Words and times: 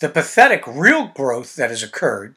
The 0.00 0.08
pathetic 0.08 0.66
real 0.66 1.08
growth 1.08 1.54
that 1.56 1.70
has 1.70 1.82
occurred, 1.82 2.34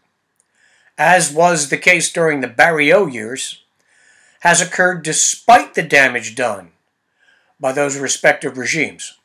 as 0.97 1.31
was 1.31 1.69
the 1.69 1.77
case 1.77 2.11
during 2.11 2.41
the 2.41 2.47
Barrio 2.47 3.05
years, 3.07 3.63
has 4.41 4.61
occurred 4.61 5.03
despite 5.03 5.73
the 5.73 5.81
damage 5.81 6.35
done 6.35 6.71
by 7.59 7.71
those 7.71 7.97
respective 7.97 8.57
regimes. 8.57 9.17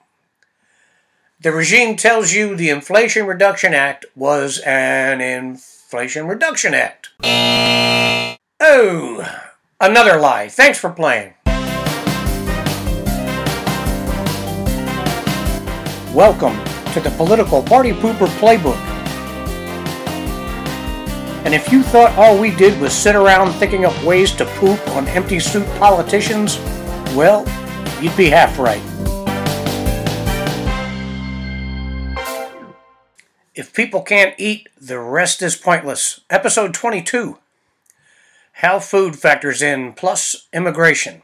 The 1.41 1.53
regime 1.53 1.97
tells 1.97 2.33
you 2.33 2.55
the 2.55 2.71
Inflation 2.71 3.27
Reduction 3.27 3.75
Act 3.75 4.05
was 4.15 4.59
an 4.61 5.21
Inflation 5.21 6.27
Reduction 6.27 6.75
Act. 6.75 7.11
Oh, 8.61 9.47
another 9.81 10.19
lie. 10.19 10.49
Thanks 10.49 10.79
for 10.79 10.91
playing. 10.91 11.35
Welcome 16.15 16.70
to 16.93 17.01
the 17.01 17.11
Political 17.11 17.63
Party 17.63 17.93
Pooper 17.93 18.27
Playbook. 18.39 18.77
And 21.45 21.55
if 21.55 21.73
you 21.73 21.83
thought 21.83 22.17
all 22.19 22.39
we 22.39 22.55
did 22.55 22.81
was 22.81 22.93
sit 22.93 23.17
around 23.17 23.53
thinking 23.53 23.85
up 23.85 24.05
ways 24.05 24.33
to 24.33 24.45
poop 24.45 24.81
on 24.89 25.09
empty 25.09 25.41
suit 25.41 25.67
politicians, 25.79 26.59
well, 27.15 27.41
you'd 28.03 28.17
be 28.17 28.29
half 28.29 28.59
right. 28.59 28.83
If 33.55 33.73
people 33.75 34.03
can't 34.03 34.35
eat, 34.39 34.69
the 34.81 34.99
rest 34.99 35.43
is 35.43 35.57
pointless. 35.57 36.21
Episode 36.31 36.75
22 36.75 37.39
How 38.53 38.79
Food 38.79 39.17
Factors 39.17 39.63
in 39.63 39.93
Plus 39.93 40.49
Immigration. 40.53 41.23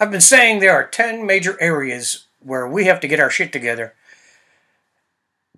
I've 0.00 0.10
been 0.10 0.20
saying 0.20 0.58
there 0.58 0.74
are 0.74 0.86
10 0.86 1.24
major 1.26 1.56
areas 1.60 2.26
where 2.44 2.66
we 2.66 2.84
have 2.86 3.00
to 3.00 3.08
get 3.08 3.20
our 3.20 3.30
shit 3.30 3.52
together 3.52 3.94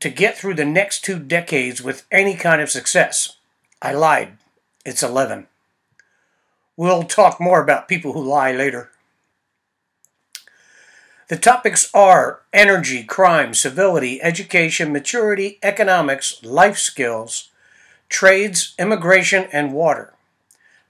to 0.00 0.10
get 0.10 0.36
through 0.36 0.54
the 0.54 0.64
next 0.64 1.04
two 1.04 1.18
decades 1.18 1.82
with 1.82 2.06
any 2.10 2.34
kind 2.34 2.60
of 2.60 2.70
success. 2.70 3.36
I 3.80 3.92
lied. 3.92 4.36
It's 4.84 5.02
11. 5.02 5.46
We'll 6.76 7.04
talk 7.04 7.40
more 7.40 7.62
about 7.62 7.88
people 7.88 8.12
who 8.12 8.22
lie 8.22 8.52
later. 8.52 8.90
The 11.28 11.36
topics 11.36 11.90
are 11.94 12.42
energy, 12.52 13.02
crime, 13.02 13.54
civility, 13.54 14.20
education, 14.22 14.92
maturity, 14.92 15.58
economics, 15.62 16.42
life 16.44 16.76
skills, 16.76 17.48
trades, 18.10 18.74
immigration, 18.78 19.48
and 19.52 19.72
water. 19.72 20.12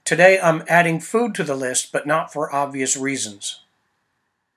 Today 0.03 0.39
I'm 0.39 0.63
adding 0.67 0.99
food 0.99 1.33
to 1.35 1.43
the 1.43 1.55
list, 1.55 1.91
but 1.93 2.05
not 2.05 2.33
for 2.33 2.53
obvious 2.53 2.97
reasons. 2.97 3.61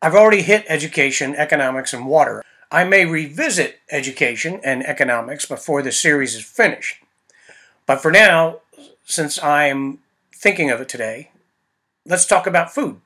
I've 0.01 0.15
already 0.15 0.43
hit 0.43 0.65
education, 0.69 1.35
economics, 1.35 1.93
and 1.93 2.07
water. 2.07 2.45
I 2.71 2.85
may 2.85 3.05
revisit 3.05 3.81
education 3.91 4.61
and 4.63 4.87
economics 4.87 5.45
before 5.45 5.83
the 5.83 5.91
series 5.91 6.37
is 6.37 6.45
finished. 6.45 7.03
But 7.85 8.01
for 8.01 8.13
now, 8.13 8.61
since 9.05 9.43
I'm 9.43 9.99
thinking 10.33 10.71
of 10.71 10.81
it 10.81 10.89
today, 10.89 11.33
let's 12.07 12.27
talk 12.27 12.47
about 12.47 12.73
food. 12.73 13.01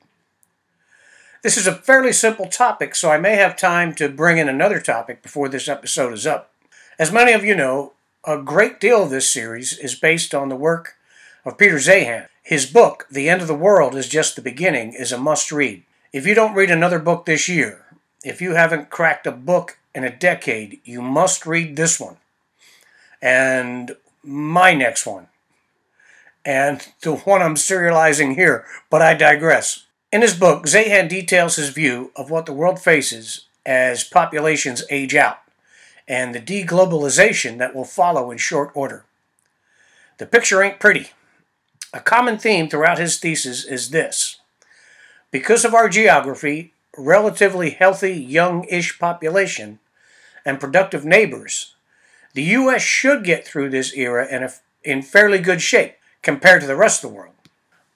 This 1.41 1.57
is 1.57 1.65
a 1.65 1.73
fairly 1.73 2.13
simple 2.13 2.45
topic, 2.45 2.93
so 2.93 3.09
I 3.09 3.17
may 3.17 3.37
have 3.37 3.57
time 3.57 3.95
to 3.95 4.07
bring 4.07 4.37
in 4.37 4.47
another 4.47 4.79
topic 4.79 5.23
before 5.23 5.49
this 5.49 5.67
episode 5.67 6.13
is 6.13 6.27
up. 6.27 6.51
As 6.99 7.11
many 7.11 7.33
of 7.33 7.43
you 7.43 7.55
know, 7.55 7.93
a 8.23 8.37
great 8.37 8.79
deal 8.79 9.03
of 9.03 9.09
this 9.09 9.31
series 9.31 9.77
is 9.79 9.95
based 9.95 10.35
on 10.35 10.49
the 10.49 10.55
work 10.55 10.95
of 11.43 11.57
Peter 11.57 11.77
Zeihan. 11.77 12.27
His 12.43 12.67
book, 12.67 13.07
The 13.09 13.29
End 13.29 13.41
of 13.41 13.47
the 13.47 13.55
World 13.55 13.95
is 13.95 14.07
Just 14.07 14.35
the 14.35 14.43
Beginning, 14.43 14.93
is 14.93 15.11
a 15.11 15.17
must 15.17 15.51
read. 15.51 15.83
If 16.13 16.27
you 16.27 16.35
don't 16.35 16.53
read 16.53 16.69
another 16.69 16.99
book 16.99 17.25
this 17.25 17.49
year, 17.49 17.85
if 18.23 18.39
you 18.39 18.53
haven't 18.53 18.91
cracked 18.91 19.25
a 19.25 19.31
book 19.31 19.79
in 19.95 20.03
a 20.03 20.15
decade, 20.15 20.79
you 20.85 21.01
must 21.01 21.47
read 21.47 21.75
this 21.75 21.99
one 21.99 22.17
and 23.19 23.95
my 24.23 24.75
next 24.75 25.07
one 25.07 25.27
and 26.45 26.87
the 27.01 27.15
one 27.15 27.41
I'm 27.41 27.55
serializing 27.55 28.35
here, 28.35 28.63
but 28.91 29.01
I 29.01 29.15
digress. 29.15 29.87
In 30.11 30.21
his 30.21 30.35
book, 30.35 30.65
Zeihan 30.65 31.09
details 31.09 31.55
his 31.55 31.69
view 31.69 32.11
of 32.15 32.29
what 32.29 32.45
the 32.45 32.53
world 32.53 32.79
faces 32.79 33.47
as 33.65 34.03
populations 34.03 34.83
age 34.91 35.15
out 35.15 35.39
and 36.07 36.35
the 36.35 36.39
deglobalization 36.39 37.57
that 37.57 37.73
will 37.73 37.85
follow 37.85 38.29
in 38.29 38.37
short 38.37 38.69
order. 38.75 39.05
The 40.19 40.27
picture 40.27 40.61
ain't 40.61 40.79
pretty. 40.79 41.09
A 41.91 41.99
common 41.99 42.37
theme 42.37 42.69
throughout 42.69 42.99
his 42.99 43.17
thesis 43.17 43.65
is 43.65 43.89
this 43.89 44.37
because 45.33 45.65
of 45.65 45.73
our 45.73 45.89
geography, 45.89 46.73
relatively 46.95 47.71
healthy, 47.71 48.13
young 48.13 48.65
ish 48.65 48.99
population, 48.99 49.79
and 50.45 50.59
productive 50.59 51.03
neighbors, 51.03 51.73
the 52.35 52.43
U.S. 52.43 52.83
should 52.83 53.23
get 53.23 53.43
through 53.43 53.71
this 53.71 53.95
era 53.95 54.27
in, 54.29 54.43
a, 54.43 54.51
in 54.83 55.01
fairly 55.01 55.39
good 55.39 55.59
shape 55.59 55.95
compared 56.21 56.61
to 56.61 56.67
the 56.67 56.75
rest 56.75 57.03
of 57.03 57.09
the 57.09 57.15
world. 57.15 57.33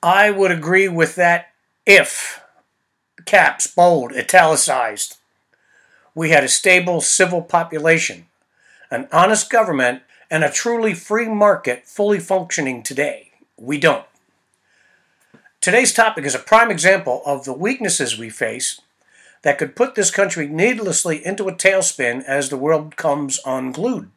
I 0.02 0.31
would 0.31 0.50
agree 0.50 0.88
with 0.88 1.14
that 1.14 1.50
if, 1.86 2.42
caps, 3.25 3.68
bold, 3.68 4.14
italicized, 4.14 5.18
we 6.16 6.31
had 6.31 6.44
a 6.44 6.50
stable 6.50 7.02
civil 7.02 7.44
population, 7.44 8.25
an 8.90 9.08
honest 9.12 9.52
government, 9.52 10.02
and 10.31 10.44
a 10.44 10.50
truly 10.50 10.96
free 10.96 11.30
market 11.30 11.86
fully 11.86 12.19
functioning 12.19 12.81
today. 12.81 13.30
We 13.58 13.78
don't. 13.78 14.06
Today's 15.59 15.91
topic 15.91 16.23
is 16.23 16.35
a 16.35 16.40
prime 16.40 16.72
example 16.72 17.22
of 17.25 17.44
the 17.44 17.51
weaknesses 17.51 18.18
we 18.18 18.29
face 18.29 18.79
that 19.41 19.57
could 19.57 19.75
put 19.75 19.95
this 19.95 20.12
country 20.12 20.47
needlessly 20.47 21.25
into 21.25 21.50
a 21.50 21.53
tailspin 21.53 22.23
as 22.23 22.50
the 22.50 22.57
world 22.57 22.95
comes 22.95 23.40
unglued. 23.45 24.09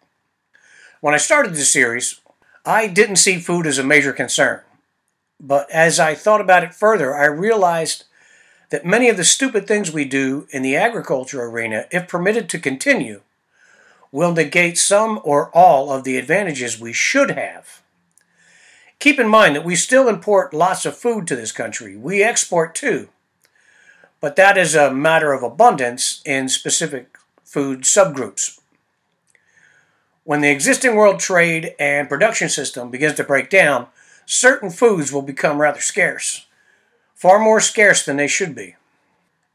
When 1.00 1.14
I 1.14 1.18
started 1.18 1.54
this 1.54 1.72
series, 1.72 2.20
I 2.64 2.86
didn't 2.86 3.16
see 3.16 3.38
food 3.38 3.66
as 3.66 3.78
a 3.78 3.84
major 3.84 4.12
concern. 4.12 4.60
But 5.40 5.68
as 5.70 5.98
I 5.98 6.14
thought 6.14 6.42
about 6.42 6.62
it 6.62 6.74
further, 6.74 7.16
I 7.16 7.24
realized 7.24 8.04
that 8.68 8.84
many 8.84 9.08
of 9.08 9.16
the 9.16 9.24
stupid 9.24 9.66
things 9.66 9.90
we 9.90 10.04
do 10.04 10.46
in 10.50 10.62
the 10.62 10.76
agriculture 10.76 11.42
arena, 11.42 11.86
if 11.90 12.06
permitted 12.06 12.48
to 12.50 12.58
continue, 12.58 13.22
will 14.12 14.32
negate 14.32 14.78
some 14.78 15.20
or 15.24 15.50
all 15.56 15.90
of 15.90 16.04
the 16.04 16.16
advantages 16.16 16.78
we 16.78 16.92
should 16.92 17.30
have. 17.30 17.79
Keep 19.00 19.18
in 19.18 19.28
mind 19.28 19.56
that 19.56 19.64
we 19.64 19.76
still 19.76 20.08
import 20.08 20.52
lots 20.52 20.84
of 20.84 20.96
food 20.96 21.26
to 21.26 21.34
this 21.34 21.52
country. 21.52 21.96
We 21.96 22.22
export 22.22 22.74
too. 22.74 23.08
But 24.20 24.36
that 24.36 24.58
is 24.58 24.74
a 24.74 24.92
matter 24.92 25.32
of 25.32 25.42
abundance 25.42 26.20
in 26.26 26.50
specific 26.50 27.16
food 27.42 27.80
subgroups. 27.82 28.60
When 30.24 30.42
the 30.42 30.50
existing 30.50 30.94
world 30.94 31.18
trade 31.18 31.74
and 31.80 32.10
production 32.10 32.50
system 32.50 32.90
begins 32.90 33.14
to 33.14 33.24
break 33.24 33.48
down, 33.48 33.86
certain 34.26 34.68
foods 34.68 35.10
will 35.10 35.22
become 35.22 35.58
rather 35.58 35.80
scarce, 35.80 36.46
far 37.14 37.38
more 37.38 37.58
scarce 37.58 38.04
than 38.04 38.18
they 38.18 38.28
should 38.28 38.54
be. 38.54 38.76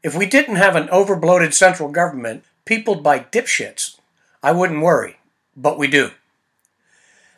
If 0.02 0.16
we 0.16 0.26
didn't 0.26 0.56
have 0.56 0.74
an 0.74 0.88
overbloated 0.88 1.54
central 1.54 1.88
government 1.88 2.44
peopled 2.64 3.04
by 3.04 3.20
dipshits, 3.20 3.98
I 4.42 4.50
wouldn't 4.50 4.82
worry, 4.82 5.18
but 5.56 5.78
we 5.78 5.86
do. 5.86 6.10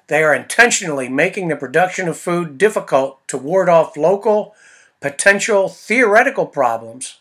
They 0.08 0.24
are 0.24 0.34
intentionally 0.34 1.08
making 1.08 1.48
the 1.48 1.56
production 1.56 2.08
of 2.08 2.18
food 2.18 2.58
difficult 2.58 3.26
to 3.28 3.38
ward 3.38 3.68
off 3.68 3.96
local, 3.96 4.54
potential 5.00 5.68
theoretical 5.68 6.46
problems 6.46 7.20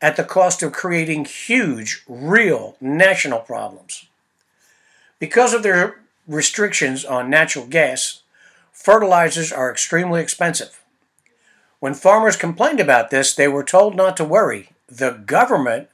at 0.00 0.16
the 0.16 0.24
cost 0.24 0.62
of 0.62 0.72
creating 0.72 1.24
huge, 1.24 2.04
real 2.08 2.76
national 2.80 3.40
problems. 3.40 4.06
Because 5.18 5.52
of 5.52 5.62
their 5.62 6.00
restrictions 6.26 7.04
on 7.04 7.28
natural 7.28 7.66
gas, 7.66 8.22
fertilizers 8.72 9.52
are 9.52 9.70
extremely 9.70 10.20
expensive. 10.20 10.80
When 11.80 11.94
farmers 11.94 12.36
complained 12.36 12.78
about 12.78 13.10
this, 13.10 13.34
they 13.34 13.48
were 13.48 13.64
told 13.64 13.96
not 13.96 14.16
to 14.16 14.24
worry. 14.24 14.70
The 14.88 15.10
government 15.10 15.88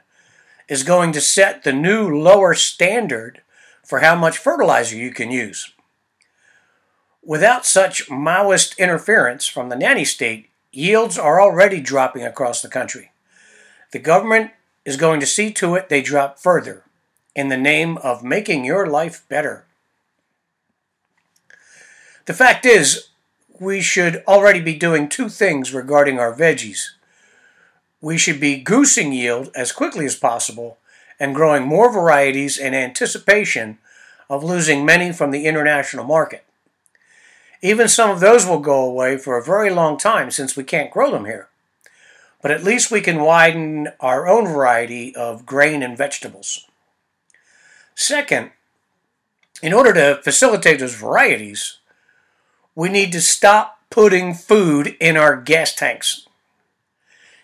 is 0.68 0.82
going 0.82 1.12
to 1.12 1.20
set 1.22 1.64
the 1.64 1.72
new 1.72 2.06
lower 2.06 2.52
standard 2.52 3.40
for 3.82 4.00
how 4.00 4.14
much 4.14 4.36
fertilizer 4.36 4.96
you 4.96 5.10
can 5.10 5.30
use. 5.30 5.72
Without 7.28 7.66
such 7.66 8.08
Maoist 8.08 8.78
interference 8.78 9.46
from 9.46 9.68
the 9.68 9.76
nanny 9.76 10.06
state, 10.06 10.48
yields 10.72 11.18
are 11.18 11.42
already 11.42 11.78
dropping 11.78 12.24
across 12.24 12.62
the 12.62 12.70
country. 12.70 13.10
The 13.92 13.98
government 13.98 14.52
is 14.86 14.96
going 14.96 15.20
to 15.20 15.26
see 15.26 15.52
to 15.52 15.74
it 15.74 15.90
they 15.90 16.00
drop 16.00 16.38
further 16.38 16.84
in 17.36 17.48
the 17.48 17.58
name 17.58 17.98
of 17.98 18.24
making 18.24 18.64
your 18.64 18.86
life 18.86 19.26
better. 19.28 19.66
The 22.24 22.32
fact 22.32 22.64
is, 22.64 23.08
we 23.60 23.82
should 23.82 24.24
already 24.26 24.62
be 24.62 24.74
doing 24.74 25.06
two 25.06 25.28
things 25.28 25.74
regarding 25.74 26.18
our 26.18 26.34
veggies. 26.34 26.92
We 28.00 28.16
should 28.16 28.40
be 28.40 28.56
goosing 28.56 29.12
yield 29.12 29.50
as 29.54 29.70
quickly 29.70 30.06
as 30.06 30.16
possible 30.16 30.78
and 31.20 31.34
growing 31.34 31.64
more 31.64 31.92
varieties 31.92 32.56
in 32.56 32.72
anticipation 32.72 33.76
of 34.30 34.42
losing 34.42 34.86
many 34.86 35.12
from 35.12 35.30
the 35.30 35.44
international 35.44 36.06
market. 36.06 36.46
Even 37.60 37.88
some 37.88 38.10
of 38.10 38.20
those 38.20 38.46
will 38.46 38.60
go 38.60 38.84
away 38.84 39.16
for 39.16 39.36
a 39.36 39.44
very 39.44 39.70
long 39.70 39.98
time 39.98 40.30
since 40.30 40.56
we 40.56 40.64
can't 40.64 40.90
grow 40.90 41.10
them 41.10 41.24
here. 41.24 41.48
But 42.40 42.52
at 42.52 42.62
least 42.62 42.90
we 42.90 43.00
can 43.00 43.20
widen 43.20 43.88
our 43.98 44.28
own 44.28 44.46
variety 44.46 45.14
of 45.16 45.44
grain 45.44 45.82
and 45.82 45.98
vegetables. 45.98 46.66
Second, 47.96 48.52
in 49.60 49.72
order 49.72 49.92
to 49.92 50.20
facilitate 50.22 50.78
those 50.78 50.94
varieties, 50.94 51.78
we 52.76 52.88
need 52.88 53.10
to 53.10 53.20
stop 53.20 53.80
putting 53.90 54.34
food 54.34 54.96
in 55.00 55.16
our 55.16 55.36
gas 55.36 55.74
tanks. 55.74 56.28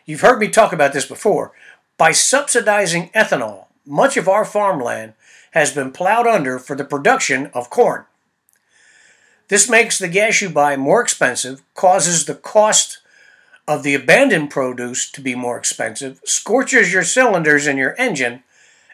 You've 0.07 0.21
heard 0.21 0.39
me 0.39 0.49
talk 0.49 0.73
about 0.73 0.93
this 0.93 1.07
before. 1.07 1.53
By 1.97 2.13
subsidizing 2.13 3.11
ethanol, 3.11 3.67
much 3.85 4.17
of 4.17 4.29
our 4.29 4.45
farmland 4.45 5.15
has 5.53 5.73
been 5.73 5.91
plowed 5.91 6.27
under 6.27 6.59
for 6.59 6.77
the 6.77 6.85
production 6.85 7.51
of 7.55 7.71
corn. 7.71 8.05
This 9.49 9.69
makes 9.69 9.99
the 9.99 10.09
gas 10.09 10.41
you 10.41 10.49
buy 10.49 10.77
more 10.77 11.03
expensive, 11.03 11.63
causes 11.75 12.25
the 12.25 12.35
cost 12.35 12.99
of 13.69 13.83
the 13.83 13.95
abandoned 13.95 14.51
produce 14.51 15.11
to 15.11 15.21
be 15.21 15.35
more 15.35 15.59
expensive, 15.59 16.21
scorches 16.25 16.93
your 16.93 17.05
cylinders 17.05 17.67
in 17.67 17.77
your 17.77 17.95
engine, 17.99 18.43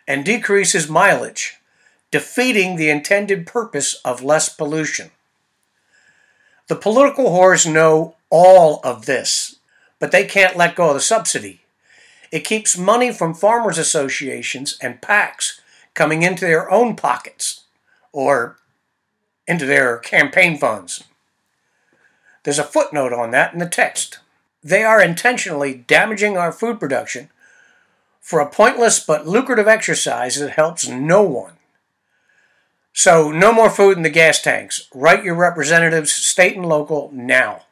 and 0.07 0.25
decreases 0.25 0.89
mileage, 0.89 1.59
defeating 2.11 2.77
the 2.77 2.91
intended 2.91 3.47
purpose 3.47 3.95
of 4.05 4.23
less 4.23 4.49
pollution. 4.49 5.11
The 6.69 6.77
political 6.77 7.27
whores 7.27 7.71
know 7.71 8.17
all 8.29 8.81
of 8.85 9.07
this, 9.07 9.57
but 9.99 10.13
they 10.13 10.25
can't 10.25 10.57
let 10.57 10.77
go 10.77 10.89
of 10.89 10.95
the 10.95 11.01
subsidy. 11.01 11.63
It 12.31 12.45
keeps 12.45 12.79
money 12.79 13.13
from 13.13 13.35
farmers' 13.35 13.79
associations 13.79 14.79
and 14.81 15.01
PACs 15.01 15.61
coming 15.95 16.23
into 16.23 16.45
their 16.45 16.71
own 16.71 16.95
pockets 16.95 17.65
or 18.13 18.57
into 19.51 19.67
their 19.67 19.99
campaign 19.99 20.57
funds. 20.57 21.03
There's 22.45 22.61
a 22.61 22.65
footnote 22.65 23.13
on 23.13 23.33
that 23.33 23.53
in 23.53 23.59
the 23.59 23.69
text. 23.69 24.21
They 24.63 24.85
are 24.85 25.03
intentionally 25.03 25.75
damaging 25.75 26.37
our 26.37 26.53
food 26.53 26.79
production 26.79 27.29
for 28.21 28.39
a 28.39 28.49
pointless 28.49 29.01
but 29.01 29.27
lucrative 29.27 29.67
exercise 29.67 30.37
that 30.37 30.53
helps 30.53 30.89
no 30.89 31.23
one. 31.23 31.55
So, 32.93 33.33
no 33.33 33.53
more 33.53 33.71
food 33.71 33.97
in 33.97 34.05
the 34.05 34.11
gas 34.11 34.41
tanks. 34.41 34.89
Write 34.95 35.25
your 35.25 35.35
representatives, 35.35 36.13
state 36.13 36.57
and 36.57 36.67
local, 36.67 37.11
now. 37.13 37.63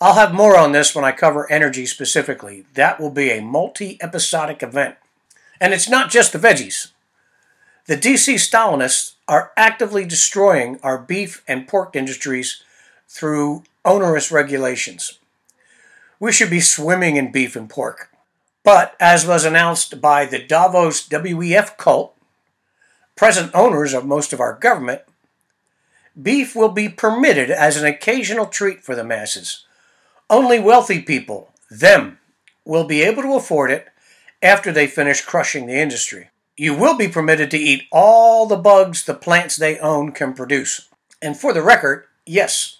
I'll 0.00 0.14
have 0.14 0.34
more 0.34 0.56
on 0.56 0.72
this 0.72 0.94
when 0.94 1.04
I 1.04 1.12
cover 1.12 1.50
energy 1.50 1.86
specifically. 1.86 2.64
That 2.74 2.98
will 2.98 3.10
be 3.10 3.30
a 3.30 3.42
multi 3.42 3.98
episodic 4.02 4.62
event. 4.62 4.96
And 5.60 5.72
it's 5.72 5.88
not 5.88 6.10
just 6.10 6.32
the 6.32 6.38
veggies. 6.38 6.88
The 7.86 7.96
DC 7.96 8.34
Stalinists 8.34 9.14
are 9.26 9.50
actively 9.56 10.04
destroying 10.04 10.78
our 10.84 10.98
beef 10.98 11.42
and 11.48 11.66
pork 11.66 11.96
industries 11.96 12.62
through 13.08 13.64
onerous 13.84 14.30
regulations. 14.30 15.18
We 16.20 16.30
should 16.30 16.50
be 16.50 16.60
swimming 16.60 17.16
in 17.16 17.32
beef 17.32 17.56
and 17.56 17.68
pork. 17.68 18.10
But, 18.62 18.94
as 19.00 19.26
was 19.26 19.44
announced 19.44 20.00
by 20.00 20.26
the 20.26 20.38
Davos 20.38 21.08
WEF 21.08 21.76
cult, 21.76 22.16
present 23.16 23.50
owners 23.52 23.94
of 23.94 24.06
most 24.06 24.32
of 24.32 24.38
our 24.38 24.54
government, 24.54 25.02
beef 26.20 26.54
will 26.54 26.68
be 26.68 26.88
permitted 26.88 27.50
as 27.50 27.76
an 27.76 27.84
occasional 27.84 28.46
treat 28.46 28.84
for 28.84 28.94
the 28.94 29.02
masses. 29.02 29.64
Only 30.30 30.60
wealthy 30.60 31.00
people, 31.00 31.50
them, 31.68 32.18
will 32.64 32.84
be 32.84 33.02
able 33.02 33.22
to 33.22 33.34
afford 33.34 33.72
it 33.72 33.88
after 34.40 34.70
they 34.70 34.86
finish 34.86 35.20
crushing 35.20 35.66
the 35.66 35.80
industry. 35.80 36.28
You 36.56 36.74
will 36.74 36.96
be 36.96 37.08
permitted 37.08 37.50
to 37.52 37.58
eat 37.58 37.88
all 37.90 38.46
the 38.46 38.56
bugs 38.56 39.04
the 39.04 39.14
plants 39.14 39.56
they 39.56 39.78
own 39.78 40.12
can 40.12 40.34
produce. 40.34 40.88
And 41.20 41.36
for 41.36 41.52
the 41.52 41.62
record, 41.62 42.04
yes, 42.26 42.78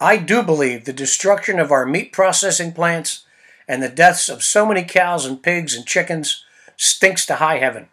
I 0.00 0.16
do 0.16 0.42
believe 0.42 0.84
the 0.84 0.92
destruction 0.92 1.58
of 1.58 1.70
our 1.70 1.86
meat 1.86 2.12
processing 2.12 2.72
plants 2.72 3.24
and 3.68 3.82
the 3.82 3.88
deaths 3.88 4.28
of 4.28 4.42
so 4.42 4.64
many 4.66 4.82
cows 4.82 5.26
and 5.26 5.42
pigs 5.42 5.76
and 5.76 5.86
chickens 5.86 6.44
stinks 6.76 7.26
to 7.26 7.36
high 7.36 7.58
heaven. 7.58 7.88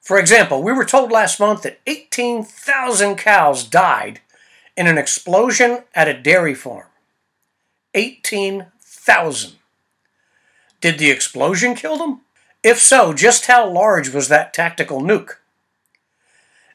For 0.00 0.18
example, 0.18 0.62
we 0.62 0.72
were 0.72 0.84
told 0.84 1.12
last 1.12 1.38
month 1.38 1.62
that 1.62 1.80
18,000 1.86 3.16
cows 3.16 3.64
died 3.64 4.20
in 4.76 4.86
an 4.86 4.98
explosion 4.98 5.84
at 5.94 6.08
a 6.08 6.20
dairy 6.20 6.54
farm. 6.54 6.88
18,000. 7.94 9.52
Did 10.80 10.98
the 10.98 11.10
explosion 11.10 11.74
kill 11.74 11.98
them? 11.98 12.22
If 12.62 12.78
so, 12.78 13.12
just 13.12 13.46
how 13.46 13.68
large 13.68 14.10
was 14.10 14.28
that 14.28 14.54
tactical 14.54 15.00
nuke? 15.00 15.36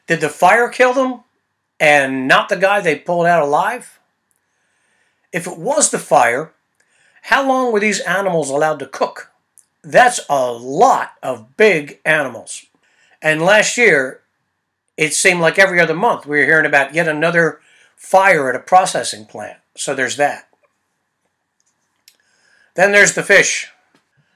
Did 0.06 0.20
the 0.20 0.28
fire 0.28 0.68
kill 0.68 0.92
them 0.92 1.20
and 1.80 2.28
not 2.28 2.48
the 2.48 2.56
guy 2.56 2.80
they 2.80 2.96
pulled 2.96 3.26
out 3.26 3.42
alive? 3.42 3.98
If 5.32 5.46
it 5.46 5.58
was 5.58 5.90
the 5.90 5.98
fire, 5.98 6.52
how 7.22 7.46
long 7.46 7.72
were 7.72 7.80
these 7.80 8.00
animals 8.00 8.50
allowed 8.50 8.78
to 8.80 8.86
cook? 8.86 9.30
That's 9.82 10.20
a 10.28 10.52
lot 10.52 11.12
of 11.22 11.56
big 11.56 12.00
animals. 12.04 12.66
And 13.22 13.42
last 13.42 13.76
year, 13.76 14.20
it 14.96 15.14
seemed 15.14 15.40
like 15.40 15.58
every 15.58 15.80
other 15.80 15.94
month 15.94 16.26
we 16.26 16.38
were 16.38 16.44
hearing 16.44 16.66
about 16.66 16.94
yet 16.94 17.08
another 17.08 17.60
fire 17.96 18.48
at 18.48 18.56
a 18.56 18.60
processing 18.60 19.24
plant. 19.26 19.58
So 19.76 19.94
there's 19.94 20.16
that. 20.16 20.48
Then 22.74 22.92
there's 22.92 23.14
the 23.14 23.22
fish. 23.22 23.70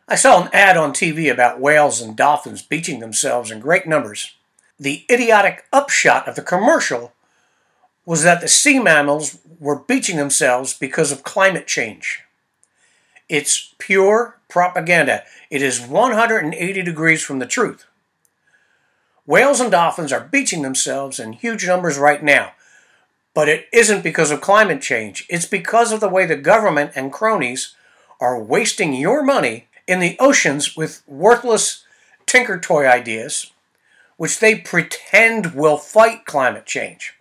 I 0.08 0.16
saw 0.16 0.42
an 0.42 0.50
ad 0.52 0.76
on 0.76 0.92
TV 0.92 1.30
about 1.30 1.60
whales 1.60 2.00
and 2.00 2.16
dolphins 2.16 2.62
beaching 2.62 3.00
themselves 3.00 3.50
in 3.50 3.60
great 3.60 3.86
numbers. 3.86 4.34
The 4.78 5.04
idiotic 5.10 5.64
upshot 5.72 6.26
of 6.28 6.34
the 6.34 6.42
commercial 6.42 7.12
was 8.04 8.24
that 8.24 8.40
the 8.40 8.48
sea 8.48 8.80
mammals 8.80 9.38
were 9.60 9.78
beaching 9.78 10.16
themselves 10.16 10.74
because 10.74 11.12
of 11.12 11.22
climate 11.22 11.68
change. 11.68 12.22
It's 13.28 13.74
pure 13.78 14.38
propaganda. 14.48 15.22
It 15.50 15.62
is 15.62 15.80
180 15.80 16.82
degrees 16.82 17.22
from 17.22 17.38
the 17.38 17.46
truth. 17.46 17.86
Whales 19.24 19.60
and 19.60 19.70
dolphins 19.70 20.12
are 20.12 20.28
beaching 20.32 20.62
themselves 20.62 21.20
in 21.20 21.34
huge 21.34 21.64
numbers 21.64 21.96
right 21.96 22.22
now, 22.24 22.52
but 23.34 23.48
it 23.48 23.68
isn't 23.72 24.02
because 24.02 24.32
of 24.32 24.40
climate 24.40 24.82
change. 24.82 25.24
It's 25.30 25.46
because 25.46 25.92
of 25.92 26.00
the 26.00 26.08
way 26.08 26.26
the 26.26 26.36
government 26.36 26.90
and 26.96 27.12
cronies 27.12 27.76
are 28.20 28.42
wasting 28.42 28.94
your 28.94 29.22
money 29.22 29.68
in 29.86 30.00
the 30.00 30.16
oceans 30.18 30.76
with 30.76 31.02
worthless 31.06 31.84
tinker 32.26 32.58
toy 32.58 32.86
ideas, 32.86 33.50
which 34.16 34.40
they 34.40 34.54
pretend 34.54 35.54
will 35.54 35.76
fight 35.76 36.24
climate 36.24 36.66
change. 36.66 37.14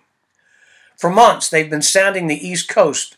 For 0.97 1.09
months, 1.09 1.49
they've 1.49 1.69
been 1.69 1.81
sounding 1.81 2.27
the 2.27 2.47
East 2.47 2.69
Coast, 2.69 3.17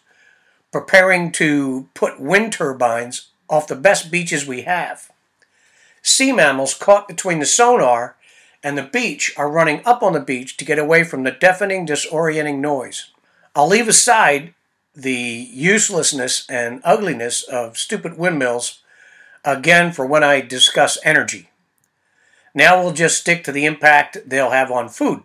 preparing 0.72 1.32
to 1.34 1.90
put 1.94 2.20
wind 2.20 2.54
turbines 2.54 3.28
off 3.50 3.68
the 3.68 3.76
best 3.76 4.10
beaches 4.10 4.48
we 4.48 4.62
have. 4.62 5.12
Sea 6.02 6.32
mammals 6.32 6.74
caught 6.74 7.08
between 7.08 7.40
the 7.40 7.46
sonar 7.46 8.16
and 8.64 8.78
the 8.78 8.84
beach 8.84 9.34
are 9.38 9.50
running 9.50 9.82
up 9.86 10.02
on 10.02 10.14
the 10.14 10.20
beach 10.20 10.56
to 10.58 10.66
get 10.66 10.80
away 10.80 11.04
from 11.04 11.24
the 11.24 11.32
deafening, 11.32 11.86
disorienting 11.86 12.60
noise. 12.60 13.12
I'll 13.56 13.68
leave 13.68 13.88
aside 13.88 14.54
the 14.96 15.14
uselessness 15.52 16.50
and 16.50 16.82
ugliness 16.84 17.44
of 17.44 17.78
stupid 17.78 18.18
windmills 18.18 18.80
again 19.44 19.92
for 19.92 20.06
when 20.06 20.24
I 20.24 20.42
discuss 20.42 20.98
energy. 21.04 21.50
Now 22.54 22.82
we'll 22.82 22.94
just 22.94 23.20
stick 23.20 23.44
to 23.44 23.52
the 23.52 23.66
impact 23.66 24.18
they'll 24.26 24.52
have 24.52 24.72
on 24.72 24.90
food. 24.90 25.24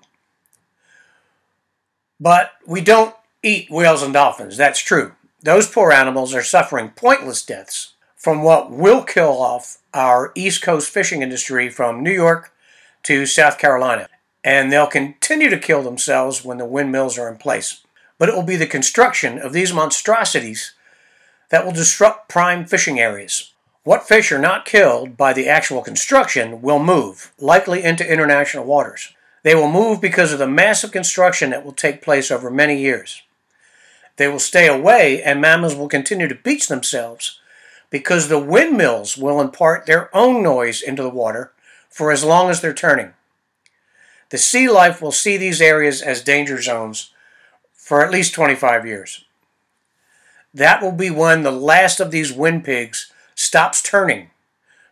But 2.21 2.53
we 2.67 2.81
don't 2.81 3.15
eat 3.43 3.71
whales 3.71 4.03
and 4.03 4.13
dolphins, 4.13 4.57
that's 4.57 4.81
true. 4.81 5.13
Those 5.43 5.69
poor 5.69 5.93
animals 5.93 6.35
are 6.35 6.43
suffering 6.43 6.91
pointless 6.91 7.45
deaths 7.45 7.95
from 8.17 8.43
what 8.43 8.73
will 8.73 9.05
kill 9.05 9.41
off 9.41 9.79
our 9.95 10.33
East 10.35 10.61
Coast 10.63 10.91
fishing 10.91 11.23
industry 11.23 11.71
from 11.71 12.03
New 12.03 12.13
York 12.13 12.53
to 13.05 13.27
South 13.27 13.59
Carolina. 13.59 14.09
And 14.43 14.73
they'll 14.73 14.89
continue 14.89 15.49
to 15.51 15.59
kill 15.59 15.83
themselves 15.83 16.45
when 16.45 16.59
the 16.59 16.65
windmills 16.65 17.19
are 17.19 17.29
in 17.29 17.37
place. 17.37 17.83
But 18.19 18.29
it 18.29 18.35
will 18.35 18.43
be 18.43 18.57
the 18.57 18.67
construction 18.67 19.39
of 19.39 19.53
these 19.53 19.73
monstrosities 19.73 20.75
that 21.51 21.65
will 21.65 21.73
disrupt 21.73 22.29
prime 22.29 22.67
fishing 22.67 22.99
areas. 22.99 23.53
What 23.85 24.07
fish 24.07 24.33
are 24.33 24.39
not 24.39 24.65
killed 24.65 25.17
by 25.17 25.33
the 25.33 25.49
actual 25.49 25.83
construction 25.83 26.61
will 26.61 26.79
move, 26.79 27.33
likely 27.39 27.83
into 27.85 28.11
international 28.11 28.65
waters. 28.65 29.15
They 29.43 29.55
will 29.55 29.71
move 29.71 30.01
because 30.01 30.33
of 30.33 30.39
the 30.39 30.47
massive 30.47 30.93
construction 30.93 31.51
that 31.51 31.65
will 31.65 31.73
take 31.73 32.03
place 32.03 32.31
over 32.31 32.51
many 32.51 32.81
years. 32.81 33.23
They 34.17 34.29
will 34.29 34.41
stay 34.41 34.67
away, 34.67 35.23
and 35.23 35.41
mammals 35.41 35.77
will 35.77 35.89
continue 35.89 36.29
to 36.29 36.35
beach 36.35 36.69
themselves 36.69 37.41
because 37.89 38.29
the 38.29 38.39
windmills 38.39 39.17
will 39.17 39.41
impart 39.41 39.87
their 39.87 40.15
own 40.15 40.43
noise 40.43 40.83
into 40.83 41.03
the 41.03 41.09
water 41.09 41.53
for 41.89 42.13
as 42.13 42.25
long 42.25 42.51
as 42.51 42.61
they're 42.61 42.75
turning. 42.75 43.15
The 44.31 44.39
sea 44.39 44.69
life 44.69 45.01
will 45.01 45.13
see 45.13 45.37
these 45.37 45.63
areas 45.63 46.03
as 46.03 46.23
danger 46.23 46.61
zones 46.61 47.13
for 47.73 48.05
at 48.05 48.11
least 48.11 48.35
25 48.35 48.85
years. 48.85 49.25
That 50.53 50.83
will 50.83 50.93
be 50.93 51.11
when 51.11 51.43
the 51.43 51.53
last 51.53 52.01
of 52.01 52.11
these 52.11 52.33
wind 52.33 52.65
pigs 52.65 53.11
stops 53.39 53.81
turning 53.81 54.31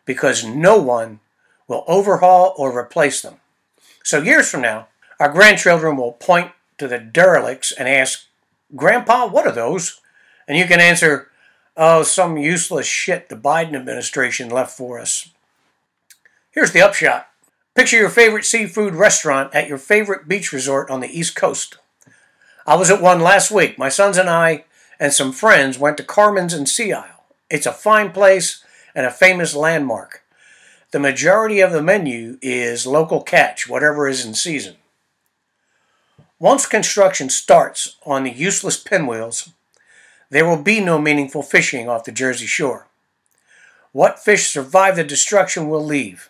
because 0.05 0.45
no 0.45 0.79
one 0.79 1.19
will 1.67 1.85
overhaul 1.89 2.55
or 2.57 2.77
replace 2.77 3.21
them. 3.21 3.35
So, 4.05 4.23
years 4.23 4.49
from 4.49 4.63
now, 4.63 4.87
our 5.19 5.33
grandchildren 5.33 5.97
will 5.97 6.13
point 6.13 6.53
to 6.79 6.87
the 6.87 6.99
derelicts 6.99 7.73
and 7.73 7.89
ask, 7.89 8.27
Grandpa, 8.75 9.27
what 9.27 9.47
are 9.47 9.53
those? 9.53 10.01
And 10.47 10.57
you 10.57 10.67
can 10.67 10.81
answer, 10.81 11.29
Oh, 11.77 12.05
some 12.05 12.39
useless 12.39 12.87
shit 12.87 13.29
the 13.29 13.37
Biden 13.37 13.75
administration 13.75 14.49
left 14.49 14.77
for 14.77 14.99
us. 14.99 15.29
Here's 16.51 16.73
the 16.73 16.83
upshot 16.83 17.29
Picture 17.75 17.99
your 17.99 18.09
favorite 18.09 18.47
seafood 18.47 18.95
restaurant 18.95 19.55
at 19.55 19.69
your 19.69 19.77
favorite 19.77 20.27
beach 20.27 20.53
resort 20.53 20.89
on 20.89 21.01
the 21.01 21.19
East 21.19 21.37
Coast. 21.37 21.77
I 22.67 22.77
was 22.77 22.91
at 22.91 23.03
one 23.03 23.21
last 23.21 23.51
week. 23.51 23.77
My 23.77 23.91
sons 23.91 24.17
and 24.17 24.31
I 24.31 24.65
and 24.99 25.13
some 25.13 25.33
friends 25.33 25.79
went 25.79 25.99
to 25.99 26.05
Carmen's 26.05 26.55
in 26.55 26.65
Sea 26.65 26.93
Isle. 26.95 27.16
It's 27.49 27.67
a 27.67 27.73
fine 27.73 28.13
place 28.13 28.65
and 28.95 29.07
a 29.07 29.11
famous 29.11 29.55
landmark. 29.55 30.23
The 30.91 30.99
majority 30.99 31.61
of 31.61 31.73
the 31.73 31.83
menu 31.83 32.39
is 32.41 32.87
local 32.87 33.23
catch, 33.23 33.69
whatever 33.69 34.09
is 34.09 34.25
in 34.25 34.35
season. 34.35 34.77
Once 36.39 36.67
construction 36.67 37.31
starts 37.31 37.97
on 38.05 38.25
the 38.25 38.31
useless 38.31 38.77
pinwheels, 38.77 39.51
there 40.29 40.47
will 40.47 40.63
be 40.63 40.81
no 40.81 40.99
meaningful 40.99 41.43
fishing 41.43 41.89
off 41.89 42.05
the 42.05 42.13
Jersey 42.13 42.47
shore. 42.47 42.87
What 43.93 44.19
fish 44.19 44.49
survive 44.49 44.97
the 44.97 45.05
destruction 45.05 45.69
will 45.69 45.85
leave. 45.85 46.29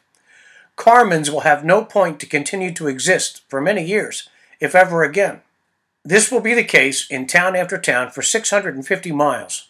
Carmen's 0.77 1.31
will 1.31 1.41
have 1.41 1.65
no 1.65 1.85
point 1.85 2.21
to 2.21 2.27
continue 2.27 2.73
to 2.75 2.87
exist 2.87 3.43
for 3.49 3.61
many 3.61 3.85
years, 3.85 4.29
if 4.61 4.75
ever 4.75 5.03
again. 5.03 5.41
This 6.05 6.31
will 6.31 6.41
be 6.41 6.55
the 6.55 6.63
case 6.63 7.11
in 7.11 7.27
town 7.27 7.57
after 7.57 7.79
town 7.79 8.11
for 8.11 8.23
650 8.23 9.11
miles, 9.13 9.66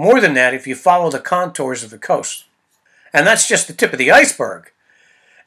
more 0.00 0.18
than 0.18 0.32
that 0.32 0.54
if 0.54 0.66
you 0.66 0.74
follow 0.74 1.10
the 1.10 1.18
contours 1.18 1.84
of 1.84 1.90
the 1.90 1.98
coast. 1.98 2.46
And 3.12 3.26
that's 3.26 3.46
just 3.46 3.66
the 3.66 3.74
tip 3.74 3.92
of 3.92 3.98
the 3.98 4.10
iceberg. 4.10 4.72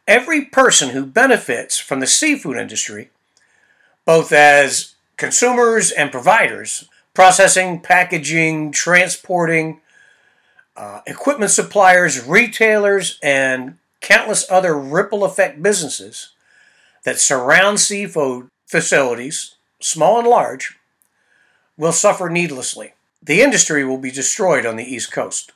Every 0.08 0.46
person 0.46 0.90
who 0.90 1.08
benefits 1.08 1.80
from 1.80 2.02
the 2.02 2.06
seafood 2.06 2.58
industry, 2.58 3.10
both 4.06 4.32
as 4.32 4.94
consumers 5.18 5.90
and 5.90 6.12
providers, 6.12 6.88
processing, 7.16 7.80
packaging, 7.80 8.72
transporting, 8.72 9.82
uh, 10.78 11.02
equipment 11.08 11.50
suppliers, 11.50 12.24
retailers, 12.24 13.18
and 13.24 13.80
countless 14.02 14.46
other 14.52 14.78
ripple 14.78 15.24
effect 15.24 15.64
businesses 15.64 16.34
that 17.06 17.18
surround 17.18 17.80
seafood 17.80 18.50
facilities, 18.68 19.56
small 19.80 20.20
and 20.20 20.28
large, 20.28 20.78
will 21.76 21.92
suffer 21.92 22.30
needlessly. 22.30 22.94
The 23.25 23.42
industry 23.42 23.86
will 23.86 24.00
be 24.00 24.12
destroyed 24.12 24.65
on 24.65 24.75
the 24.75 24.84
East 24.84 25.13
Coast. 25.13 25.53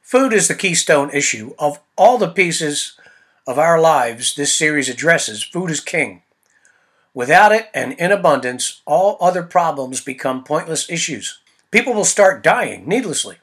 Food 0.00 0.32
is 0.32 0.48
the 0.48 0.54
keystone 0.54 1.10
issue 1.10 1.54
of 1.58 1.80
all 1.98 2.16
the 2.16 2.30
pieces 2.30 2.94
of 3.46 3.58
our 3.58 3.78
lives 3.78 4.34
this 4.34 4.54
series 4.54 4.88
addresses. 4.88 5.42
Food 5.42 5.70
is 5.70 5.80
king. 5.80 6.22
Without 7.12 7.52
it 7.52 7.68
and 7.74 7.92
in 7.94 8.10
abundance, 8.10 8.80
all 8.86 9.18
other 9.20 9.42
problems 9.42 10.00
become 10.00 10.42
pointless 10.42 10.88
issues. 10.88 11.40
People 11.70 11.92
will 11.92 12.06
start 12.06 12.42
dying 12.42 12.88
needlessly. 12.88 13.36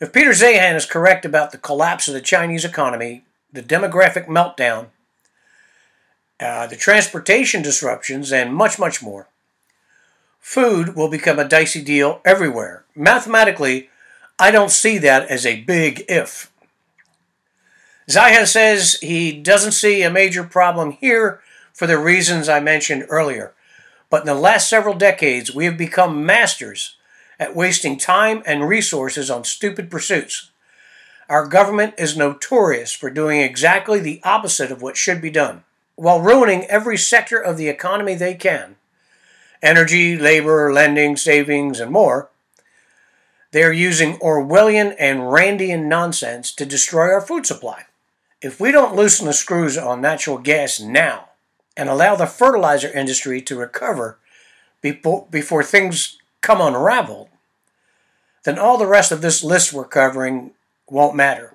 If 0.00 0.14
Peter 0.14 0.30
Zeihan 0.30 0.74
is 0.74 0.86
correct 0.86 1.26
about 1.26 1.52
the 1.52 1.58
collapse 1.58 2.08
of 2.08 2.14
the 2.14 2.22
Chinese 2.22 2.64
economy, 2.64 3.24
the 3.52 3.62
demographic 3.62 4.26
meltdown, 4.26 4.86
uh, 6.40 6.66
the 6.66 6.76
transportation 6.76 7.60
disruptions, 7.60 8.32
and 8.32 8.54
much, 8.54 8.78
much 8.78 9.02
more, 9.02 9.28
food 10.42 10.96
will 10.96 11.08
become 11.08 11.38
a 11.38 11.48
dicey 11.48 11.80
deal 11.80 12.20
everywhere. 12.24 12.84
Mathematically, 12.94 13.88
I 14.38 14.50
don't 14.50 14.72
see 14.72 14.98
that 14.98 15.28
as 15.28 15.46
a 15.46 15.62
big 15.62 16.04
if. 16.08 16.52
Zeihan 18.10 18.46
says 18.46 18.98
he 19.00 19.32
doesn't 19.32 19.72
see 19.72 20.02
a 20.02 20.10
major 20.10 20.42
problem 20.42 20.90
here 20.90 21.40
for 21.72 21.86
the 21.86 21.96
reasons 21.96 22.48
I 22.48 22.60
mentioned 22.60 23.06
earlier. 23.08 23.54
But 24.10 24.22
in 24.22 24.26
the 24.26 24.34
last 24.34 24.68
several 24.68 24.94
decades, 24.94 25.54
we 25.54 25.64
have 25.64 25.78
become 25.78 26.26
masters 26.26 26.96
at 27.38 27.56
wasting 27.56 27.96
time 27.96 28.42
and 28.44 28.68
resources 28.68 29.30
on 29.30 29.44
stupid 29.44 29.90
pursuits. 29.90 30.50
Our 31.28 31.46
government 31.46 31.94
is 31.96 32.16
notorious 32.16 32.92
for 32.92 33.08
doing 33.08 33.40
exactly 33.40 34.00
the 34.00 34.20
opposite 34.24 34.72
of 34.72 34.82
what 34.82 34.96
should 34.96 35.22
be 35.22 35.30
done, 35.30 35.62
while 35.94 36.20
ruining 36.20 36.64
every 36.64 36.98
sector 36.98 37.38
of 37.40 37.56
the 37.56 37.68
economy 37.68 38.16
they 38.16 38.34
can 38.34 38.76
energy, 39.62 40.18
labor, 40.18 40.72
lending, 40.72 41.16
savings, 41.16 41.80
and 41.80 41.90
more. 41.90 42.28
They 43.52 43.62
are 43.62 43.72
using 43.72 44.16
Orwellian 44.18 44.94
and 44.98 45.20
Randian 45.20 45.84
nonsense 45.84 46.52
to 46.54 46.66
destroy 46.66 47.12
our 47.12 47.20
food 47.20 47.46
supply. 47.46 47.84
If 48.40 48.58
we 48.58 48.72
don't 48.72 48.96
loosen 48.96 49.26
the 49.26 49.32
screws 49.32 49.78
on 49.78 50.00
natural 50.00 50.38
gas 50.38 50.80
now, 50.80 51.28
and 51.76 51.88
allow 51.88 52.14
the 52.14 52.26
fertilizer 52.26 52.88
industry 52.88 53.40
to 53.42 53.58
recover 53.58 54.18
before, 54.80 55.26
before 55.30 55.62
things 55.62 56.18
come 56.40 56.60
unraveled, 56.60 57.28
then 58.44 58.58
all 58.58 58.76
the 58.76 58.86
rest 58.86 59.12
of 59.12 59.22
this 59.22 59.44
list 59.44 59.72
we're 59.72 59.84
covering 59.84 60.50
won't 60.90 61.16
matter. 61.16 61.54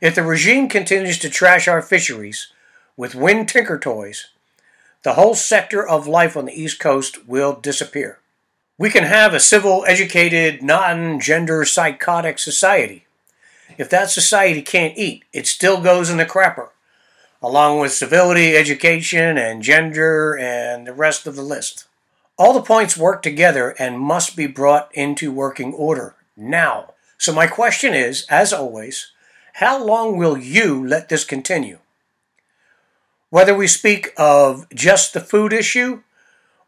If 0.00 0.14
the 0.14 0.22
regime 0.22 0.68
continues 0.68 1.18
to 1.18 1.30
trash 1.30 1.68
our 1.68 1.82
fisheries 1.82 2.48
with 2.96 3.14
wind 3.14 3.48
tinker 3.48 3.78
toys, 3.78 4.26
the 5.02 5.14
whole 5.14 5.34
sector 5.34 5.86
of 5.86 6.06
life 6.06 6.36
on 6.36 6.44
the 6.44 6.60
East 6.60 6.78
Coast 6.78 7.26
will 7.26 7.54
disappear. 7.54 8.18
We 8.78 8.90
can 8.90 9.04
have 9.04 9.34
a 9.34 9.40
civil, 9.40 9.84
educated, 9.86 10.62
non 10.62 11.20
gender 11.20 11.64
psychotic 11.64 12.38
society. 12.38 13.06
If 13.78 13.88
that 13.90 14.10
society 14.10 14.62
can't 14.62 14.96
eat, 14.96 15.24
it 15.32 15.46
still 15.46 15.80
goes 15.80 16.10
in 16.10 16.16
the 16.16 16.26
crapper 16.26 16.70
along 17.42 17.80
with 17.80 17.92
civility, 17.92 18.56
education, 18.56 19.38
and 19.38 19.62
gender, 19.62 20.36
and 20.36 20.86
the 20.86 20.92
rest 20.92 21.26
of 21.26 21.36
the 21.36 21.42
list. 21.42 21.86
All 22.36 22.52
the 22.52 22.62
points 22.62 22.96
work 22.96 23.22
together 23.22 23.74
and 23.78 23.98
must 23.98 24.36
be 24.36 24.46
brought 24.46 24.90
into 24.94 25.32
working 25.32 25.72
order 25.74 26.16
now. 26.36 26.94
So, 27.18 27.32
my 27.32 27.46
question 27.46 27.92
is, 27.92 28.26
as 28.30 28.52
always, 28.52 29.12
how 29.54 29.82
long 29.82 30.16
will 30.16 30.38
you 30.38 30.86
let 30.86 31.08
this 31.08 31.24
continue? 31.24 31.78
Whether 33.30 33.54
we 33.54 33.68
speak 33.68 34.12
of 34.16 34.68
just 34.74 35.14
the 35.14 35.20
food 35.20 35.52
issue 35.52 36.02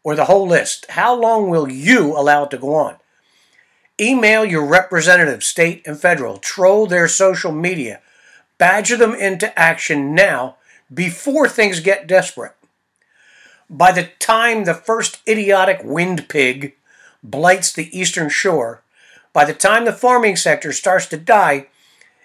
or 0.01 0.15
the 0.15 0.25
whole 0.25 0.47
list, 0.47 0.85
how 0.91 1.13
long 1.13 1.49
will 1.49 1.69
you 1.69 2.17
allow 2.17 2.45
it 2.45 2.51
to 2.51 2.57
go 2.57 2.73
on? 2.73 2.95
Email 3.99 4.45
your 4.45 4.65
representatives, 4.65 5.45
state 5.45 5.85
and 5.85 5.99
federal, 5.99 6.37
troll 6.37 6.87
their 6.87 7.09
social 7.09 7.51
media, 7.51 7.99
badger 8.57 8.95
them 8.95 9.13
into 9.13 9.57
action 9.59 10.15
now 10.15 10.55
before 10.91 11.49
things 11.49 11.81
get 11.81 12.07
desperate. 12.07 12.55
By 13.69 13.91
the 13.91 14.09
time 14.19 14.63
the 14.63 14.73
first 14.73 15.19
idiotic 15.27 15.81
wind 15.83 16.29
pig 16.29 16.75
blights 17.21 17.73
the 17.73 17.97
eastern 17.97 18.29
shore, 18.29 18.83
by 19.33 19.43
the 19.43 19.53
time 19.53 19.83
the 19.83 19.91
farming 19.91 20.37
sector 20.37 20.71
starts 20.71 21.07
to 21.07 21.17
die, 21.17 21.67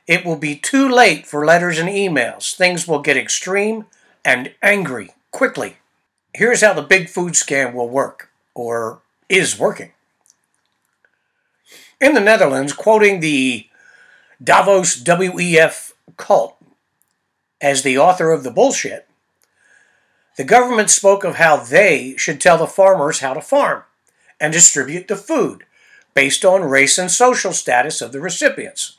it 0.07 0.25
will 0.25 0.37
be 0.37 0.55
too 0.55 0.89
late 0.89 1.27
for 1.27 1.45
letters 1.45 1.79
and 1.79 1.89
emails. 1.89 2.55
Things 2.55 2.87
will 2.87 3.01
get 3.01 3.17
extreme 3.17 3.87
and 4.25 4.55
angry 4.63 5.11
quickly. 5.31 5.79
Here's 6.35 6.61
how 6.61 6.73
the 6.73 6.83
big 6.83 7.09
food 7.09 7.35
scam 7.35 7.75
will 7.75 7.89
work, 7.89 8.31
or 8.55 9.01
is 9.29 9.59
working. 9.59 9.93
In 12.01 12.15
the 12.15 12.21
Netherlands, 12.21 12.73
quoting 12.73 13.21
the 13.21 13.67
Davos 14.43 15.03
WEF 15.03 15.93
cult, 16.17 16.57
as 17.61 17.83
the 17.83 17.99
author 17.99 18.31
of 18.31 18.45
the 18.45 18.53
bullshit, 18.53 19.09
the 20.37 20.45
government 20.45 20.91
spoke 20.91 21.25
of 21.25 21.35
how 21.35 21.57
they 21.57 22.15
should 22.17 22.41
tell 22.41 22.59
the 22.59 22.67
farmers 22.67 23.19
how 23.19 23.35
to 23.35 23.41
farm 23.41 23.83
and 24.41 24.53
distribute 24.53 25.09
the 25.09 25.17
food 25.17 25.65
based 26.15 26.45
on 26.45 26.63
race 26.63 26.99
and 26.99 27.11
social 27.11 27.53
status 27.53 28.01
of 28.01 28.13
the 28.13 28.21
recipients. 28.21 28.99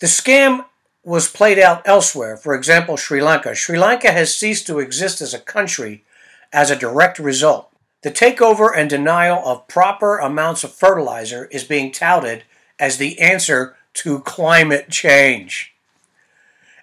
The 0.00 0.06
scam 0.06 0.66
was 1.02 1.28
played 1.28 1.58
out 1.58 1.82
elsewhere, 1.86 2.36
for 2.36 2.54
example, 2.54 2.96
Sri 2.96 3.22
Lanka. 3.22 3.54
Sri 3.54 3.78
Lanka 3.78 4.12
has 4.12 4.36
ceased 4.36 4.66
to 4.66 4.78
exist 4.78 5.20
as 5.20 5.32
a 5.32 5.38
country 5.38 6.04
as 6.52 6.70
a 6.70 6.76
direct 6.76 7.18
result. 7.18 7.72
The 8.02 8.10
takeover 8.10 8.70
and 8.74 8.88
denial 8.88 9.42
of 9.44 9.68
proper 9.68 10.18
amounts 10.18 10.64
of 10.64 10.72
fertilizer 10.72 11.46
is 11.46 11.64
being 11.64 11.92
touted 11.92 12.44
as 12.78 12.96
the 12.96 13.18
answer 13.18 13.76
to 13.92 14.20
climate 14.20 14.90
change. 14.90 15.74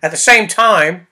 At 0.02 0.12
the 0.12 0.18
same 0.18 0.48
time, 0.48 1.08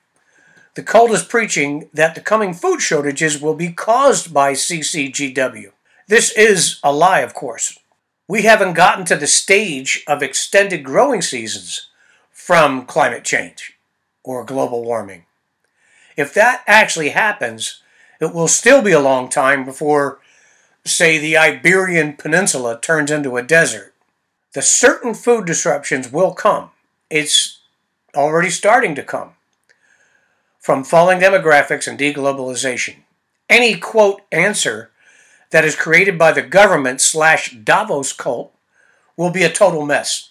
the 0.76 0.84
cult 0.84 1.12
is 1.12 1.24
preaching 1.24 1.90
that 1.94 2.16
the 2.16 2.22
coming 2.22 2.54
food 2.54 2.82
shortages 2.82 3.42
will 3.42 3.56
be 3.56 3.72
caused 3.72 4.34
by 4.34 4.54
CCGW. 4.54 5.72
This 6.08 6.32
is 6.32 6.80
a 6.84 6.94
lie, 6.94 7.22
of 7.22 7.34
course. 7.34 7.80
We 8.28 8.44
haven't 8.44 8.74
gotten 8.74 9.06
to 9.06 9.16
the 9.16 9.28
stage 9.28 10.04
of 10.08 10.22
extended 10.22 10.84
growing 10.84 11.22
seasons 11.22 11.88
from 12.46 12.86
climate 12.86 13.24
change 13.24 13.74
or 14.24 14.44
global 14.44 14.84
warming. 14.84 15.26
If 16.16 16.32
that 16.36 16.62
actually 16.68 17.10
happens, 17.10 17.82
it 18.22 18.36
will 18.36 18.48
still 18.48 18.84
be 18.84 18.92
a 18.92 19.00
long 19.00 19.30
time 19.30 19.66
before, 19.66 20.20
say, 20.86 21.18
the 21.18 21.36
Iberian 21.36 22.14
Peninsula 22.14 22.80
turns 22.80 23.10
into 23.10 23.36
a 23.36 23.42
desert. 23.42 23.96
The 24.54 24.62
certain 24.62 25.16
food 25.16 25.48
disruptions 25.48 26.12
will 26.12 26.36
come. 26.36 26.70
It's 27.10 27.62
already 28.16 28.52
starting 28.52 28.94
to 28.94 29.02
come 29.02 29.32
from 30.60 30.84
falling 30.84 31.22
demographics 31.22 31.88
and 31.88 31.98
deglobalization. 31.98 32.98
Any 33.50 33.76
quote 33.80 34.22
answer 34.32 34.92
that 35.50 35.66
is 35.66 35.76
created 35.76 36.20
by 36.20 36.32
the 36.32 36.44
government 36.44 37.02
slash 37.02 37.56
Davos 37.56 38.14
cult 38.14 38.54
will 39.18 39.32
be 39.32 39.42
a 39.42 39.52
total 39.52 39.84
mess. 39.84 40.30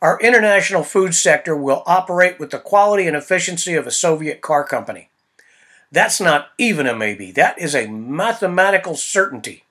Our 0.00 0.18
international 0.20 0.82
food 0.82 1.14
sector 1.14 1.56
will 1.56 1.82
operate 1.86 2.38
with 2.38 2.50
the 2.50 2.58
quality 2.58 3.06
and 3.06 3.16
efficiency 3.16 3.74
of 3.74 3.86
a 3.86 3.90
Soviet 3.90 4.40
car 4.40 4.64
company. 4.64 5.08
That's 5.90 6.20
not 6.20 6.48
even 6.58 6.86
a 6.86 6.94
maybe, 6.94 7.30
that 7.32 7.58
is 7.58 7.74
a 7.74 7.86
mathematical 7.86 8.96
certainty. 8.96 9.64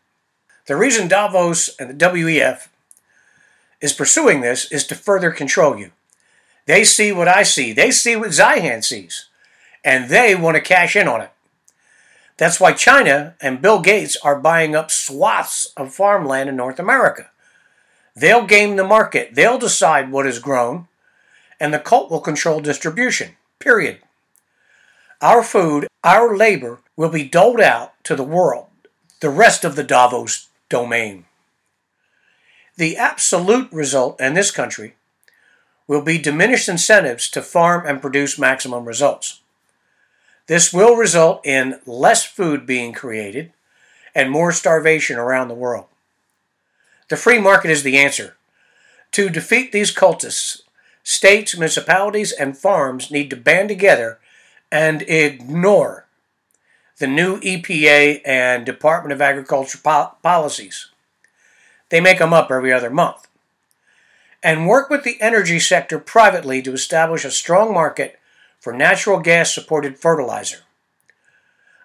The 0.68 0.76
reason 0.76 1.08
Davos 1.08 1.76
and 1.78 1.90
the 1.90 2.06
WEF 2.06 2.68
is 3.82 3.92
pursuing 3.92 4.42
this 4.42 4.72
is 4.72 4.88
to 4.88 4.96
further 4.96 5.32
control 5.32 5.78
you. 5.78 5.92
They 6.66 6.86
see 6.86 7.12
what 7.12 7.28
I 7.28 7.44
see, 7.44 7.74
they 7.74 7.92
see 7.92 8.16
what 8.16 8.30
Zeihan 8.30 8.84
sees, 8.84 9.26
and 9.84 10.10
they 10.10 10.34
want 10.34 10.56
to 10.56 10.62
cash 10.62 10.96
in 10.96 11.10
on 11.10 11.20
it. 11.22 11.32
That's 12.38 12.60
why 12.60 12.74
China 12.74 13.36
and 13.42 13.62
Bill 13.62 13.82
Gates 13.82 14.16
are 14.24 14.40
buying 14.40 14.76
up 14.76 14.90
swaths 14.90 15.74
of 15.76 15.94
farmland 15.94 16.50
in 16.50 16.56
North 16.56 16.80
America. 16.80 17.30
They'll 18.16 18.46
game 18.46 18.76
the 18.76 18.84
market, 18.84 19.34
they'll 19.34 19.58
decide 19.58 20.12
what 20.12 20.28
is 20.28 20.40
grown, 20.40 20.88
and 21.60 21.74
the 21.74 21.80
cult 21.80 22.12
will 22.12 22.20
control 22.20 22.60
distribution. 22.60 23.32
Period. 23.60 24.00
Our 25.22 25.42
food, 25.42 25.88
our 26.04 26.36
labor 26.36 26.80
will 26.96 27.10
be 27.10 27.24
doled 27.24 27.62
out 27.62 27.94
to 28.04 28.16
the 28.16 28.24
world, 28.24 28.68
the 29.20 29.30
rest 29.30 29.64
of 29.64 29.76
the 29.76 29.84
Davos 29.84 30.50
domain. 30.70 31.26
The 32.76 32.98
absolute 32.98 33.72
result 33.72 34.20
in 34.20 34.34
this 34.34 34.52
country 34.52 34.96
will 35.88 36.02
be 36.02 36.18
diminished 36.18 36.70
incentives 36.70 37.30
to 37.30 37.42
farm 37.42 37.86
and 37.86 38.02
produce 38.02 38.40
maximum 38.40 38.86
results. 38.86 39.42
This 40.48 40.74
will 40.74 40.96
result 40.96 41.46
in 41.46 41.80
less 41.86 42.26
food 42.26 42.66
being 42.66 42.94
created 42.94 43.54
and 44.14 44.30
more 44.30 44.52
starvation 44.52 45.18
around 45.18 45.48
the 45.48 45.54
world. 45.54 45.86
The 47.10 47.18
free 47.18 47.40
market 47.40 47.72
is 47.72 47.84
the 47.84 47.98
answer. 47.98 48.36
To 49.14 49.30
defeat 49.30 49.72
these 49.72 49.94
cultists, 49.94 50.62
states, 51.04 51.56
municipalities, 51.56 52.32
and 52.32 52.58
farms 52.58 53.12
need 53.12 53.30
to 53.30 53.36
band 53.36 53.70
together 53.70 54.20
and 54.72 55.04
ignore 55.04 56.08
the 56.98 57.08
new 57.08 57.40
EPA 57.42 58.22
and 58.26 58.66
Department 58.66 59.12
of 59.14 59.22
Agriculture 59.22 59.80
po- 59.84 60.16
policies. 60.24 60.90
They 61.90 62.00
make 62.00 62.20
them 62.20 62.34
up 62.34 62.50
every 62.50 62.72
other 62.72 62.90
month. 62.90 63.28
And 64.42 64.68
work 64.68 64.90
with 64.90 65.04
the 65.04 65.22
energy 65.22 65.60
sector 65.60 66.00
privately 66.00 66.62
to 66.64 66.74
establish 66.74 67.24
a 67.24 67.32
strong 67.32 67.74
market 67.74 68.20
for 68.60 68.74
natural 68.74 69.20
gas 69.20 69.54
supported 69.54 70.00
fertilizer. 70.00 70.60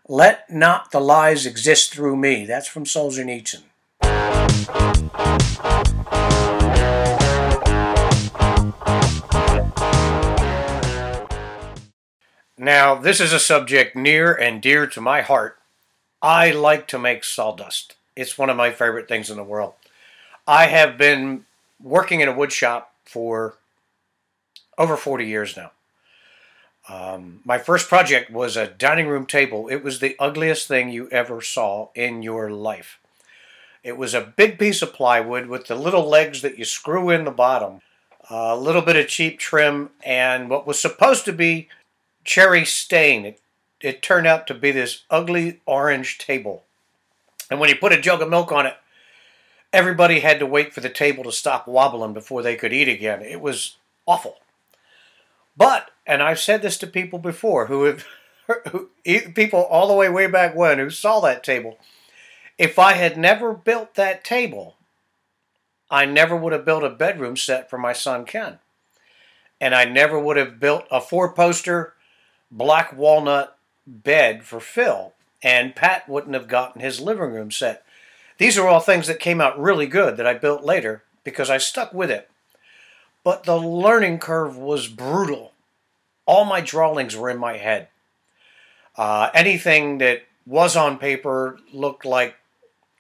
Let 0.09 0.51
not 0.51 0.91
the 0.91 1.01
lies 1.01 1.45
exist 1.45 1.93
through 1.93 2.17
me. 2.17 2.47
That's 2.47 2.67
from 2.67 2.85
Solzhenitsyn. 2.85 3.63
Now, 12.61 12.97
this 12.97 13.21
is 13.21 13.33
a 13.33 13.39
subject 13.39 13.97
near 13.97 14.35
and 14.35 14.61
dear 14.61 14.87
to 14.89 15.01
my 15.01 15.23
heart. 15.23 15.59
I 16.21 16.51
like 16.51 16.87
to 16.89 16.99
make 16.99 17.25
sawdust. 17.25 17.95
It's 18.17 18.37
one 18.37 18.51
of 18.51 18.57
my 18.57 18.73
favorite 18.73 19.09
things 19.09 19.31
in 19.31 19.37
the 19.37 19.45
world. 19.45 19.75
I 20.47 20.67
have 20.67 20.99
been 20.99 21.47
working 21.81 22.21
in 22.21 22.29
a 22.29 22.35
wood 22.35 22.53
shop 22.53 22.93
for 23.05 23.55
over 24.77 24.97
40 24.97 25.27
years 25.27 25.57
now. 25.57 25.71
Um, 26.89 27.41
my 27.45 27.59
first 27.59 27.89
project 27.89 28.31
was 28.31 28.57
a 28.57 28.67
dining 28.67 29.07
room 29.07 29.27
table. 29.27 29.69
It 29.69 29.85
was 29.85 30.01
the 30.01 30.17
ugliest 30.19 30.67
thing 30.67 30.91
you 30.91 31.09
ever 31.11 31.41
saw 31.41 31.89
in 31.95 32.23
your 32.23 32.51
life. 32.51 32.99
It 33.83 33.97
was 33.97 34.15
a 34.15 34.21
big 34.21 34.59
piece 34.59 34.83
of 34.83 34.93
plywood 34.93 35.47
with 35.47 35.67
the 35.67 35.75
little 35.75 36.09
legs 36.09 36.43
that 36.43 36.59
you 36.59 36.65
screw 36.65 37.11
in 37.11 37.25
the 37.25 37.31
bottom, 37.31 37.81
a 38.31 38.57
little 38.57 38.83
bit 38.83 38.97
of 38.97 39.09
cheap 39.09 39.39
trim, 39.39 39.91
and 40.05 40.51
what 40.51 40.67
was 40.67 40.81
supposed 40.81 41.25
to 41.27 41.33
be 41.33 41.69
cherry 42.25 42.65
stain. 42.65 43.25
It, 43.25 43.41
it 43.81 44.03
turned 44.03 44.27
out 44.27 44.47
to 44.49 44.55
be 44.55 44.73
this 44.73 45.05
ugly 45.11 45.61
orange 45.67 46.19
table. 46.19 46.65
And 47.51 47.61
when 47.61 47.71
you 47.71 47.77
put 47.77 47.93
a 47.93 48.01
jug 48.01 48.21
of 48.21 48.29
milk 48.29 48.53
on 48.53 48.67
it, 48.67 48.77
everybody 49.73 50.21
had 50.21 50.39
to 50.39 50.47
wait 50.47 50.73
for 50.73 50.81
the 50.81 50.89
table 50.89 51.25
to 51.25 51.33
stop 51.33 51.67
wobbling 51.67 52.13
before 52.13 52.43
they 52.43 52.57
could 52.57 52.73
eat 52.73 52.89
again. 52.89 53.23
It 53.23 53.41
was 53.41 53.77
awful. 54.07 54.39
But, 55.57 55.91
and 56.07 56.23
I've 56.23 56.39
said 56.39 56.63
this 56.63 56.79
to 56.79 56.87
people 56.87 57.19
before 57.19 57.67
who 57.67 57.85
have, 57.85 58.05
who, 58.71 58.91
people 59.35 59.65
all 59.65 59.89
the 59.89 59.95
way 59.95 60.09
way 60.09 60.27
back 60.27 60.55
when 60.55 60.79
who 60.79 60.91
saw 60.91 61.21
that 61.21 61.43
table. 61.45 61.79
If 62.59 62.79
I 62.79 62.95
had 62.95 63.17
never 63.17 63.55
built 63.55 63.95
that 63.95 64.25
table, 64.25 64.77
I 65.91 66.05
never 66.05 66.37
would 66.37 66.53
have 66.53 66.65
built 66.65 66.85
a 66.85 66.91
bedroom 66.91 67.37
set 67.37 67.71
for 67.71 67.79
my 67.79 67.93
son 67.93 68.25
Ken. 68.25 68.59
And 69.61 69.75
I 69.75 69.85
never 69.85 70.19
would 70.19 70.37
have 70.37 70.61
built 70.61 70.85
a 70.91 71.01
four 71.01 71.33
poster 71.33 71.95
black 72.51 72.97
walnut 72.97 73.57
bed 73.87 74.45
for 74.45 74.61
Phil. 74.61 75.13
And 75.43 75.77
Pat 75.77 76.09
wouldn't 76.09 76.35
have 76.35 76.49
gotten 76.49 76.81
his 76.81 77.01
living 77.01 77.33
room 77.33 77.51
set. 77.51 77.85
These 78.39 78.59
are 78.59 78.69
all 78.69 78.81
things 78.81 79.07
that 79.07 79.21
came 79.21 79.41
out 79.41 79.59
really 79.59 79.87
good 79.87 80.17
that 80.17 80.27
I 80.27 80.35
built 80.35 80.65
later 80.65 81.05
because 81.25 81.49
I 81.49 81.59
stuck 81.59 81.95
with 81.95 82.11
it 82.11 82.29
but 83.29 83.45
the 83.45 83.59
learning 83.59 84.19
curve 84.19 84.57
was 84.57 84.89
brutal. 84.89 85.53
All 86.25 86.47
my 86.47 86.63
drawings 86.63 87.15
were 87.15 87.29
in 87.29 87.37
my 87.37 87.59
head. 87.59 87.89
Uh, 88.97 89.29
anything 89.35 89.99
that 89.99 90.23
was 90.47 90.77
on 90.77 90.99
paper 90.99 91.59
looked 91.71 92.07
like 92.07 92.37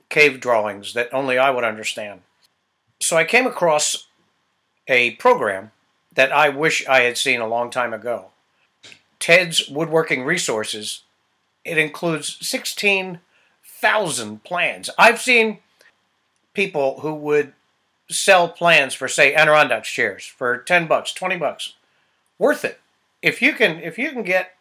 cave 0.08 0.40
drawings 0.40 0.94
that 0.94 1.12
only 1.12 1.38
I 1.38 1.50
would 1.50 1.64
understand. 1.64 2.22
So 3.00 3.16
I 3.16 3.24
came 3.24 3.46
across 3.46 4.06
a 4.86 5.12
program 5.12 5.70
that 6.14 6.32
I 6.32 6.48
wish 6.48 6.86
I 6.88 7.00
had 7.02 7.18
seen 7.18 7.40
a 7.40 7.46
long 7.46 7.70
time 7.70 7.92
ago. 7.92 8.26
Ted's 9.20 9.68
Woodworking 9.68 10.24
Resources. 10.24 11.02
It 11.64 11.78
includes 11.78 12.38
16,000 12.46 14.44
plans. 14.44 14.90
I've 14.98 15.20
seen 15.20 15.58
people 16.54 17.00
who 17.00 17.14
would 17.14 17.52
sell 18.10 18.48
plans 18.48 18.94
for 18.94 19.06
say 19.06 19.34
Adirondack 19.34 19.84
chairs 19.84 20.24
for 20.24 20.58
10 20.58 20.86
bucks, 20.86 21.12
20 21.12 21.36
bucks. 21.36 21.74
Worth 22.38 22.64
it. 22.64 22.80
If 23.20 23.42
you 23.42 23.52
can 23.52 23.78
if 23.80 23.98
you 23.98 24.10
can 24.10 24.22
get 24.22 24.54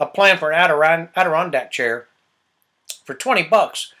a 0.00 0.06
plan 0.06 0.38
for 0.38 0.52
an 0.52 1.08
Adirondack 1.16 1.70
chair 1.70 2.06
for 3.04 3.14
20 3.14 3.44
bucks 3.44 3.92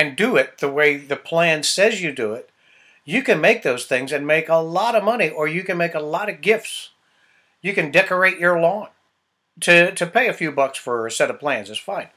and 0.00 0.16
do 0.16 0.36
it 0.36 0.58
the 0.58 0.70
way 0.70 0.96
the 0.96 1.14
plan 1.14 1.62
says 1.62 2.00
you 2.00 2.10
do 2.10 2.32
it, 2.32 2.48
you 3.04 3.22
can 3.22 3.38
make 3.38 3.62
those 3.62 3.84
things 3.84 4.12
and 4.12 4.26
make 4.26 4.48
a 4.48 4.56
lot 4.56 4.94
of 4.94 5.04
money 5.04 5.28
or 5.28 5.46
you 5.46 5.62
can 5.62 5.76
make 5.76 5.94
a 5.94 6.00
lot 6.00 6.30
of 6.30 6.40
gifts. 6.40 6.90
You 7.60 7.74
can 7.74 7.90
decorate 7.90 8.38
your 8.38 8.58
lawn. 8.58 8.88
To 9.60 9.92
to 9.92 10.06
pay 10.06 10.26
a 10.26 10.32
few 10.32 10.52
bucks 10.52 10.78
for 10.78 11.06
a 11.06 11.10
set 11.10 11.28
of 11.28 11.38
plans 11.38 11.68
is 11.68 11.78
fine. 11.78 12.08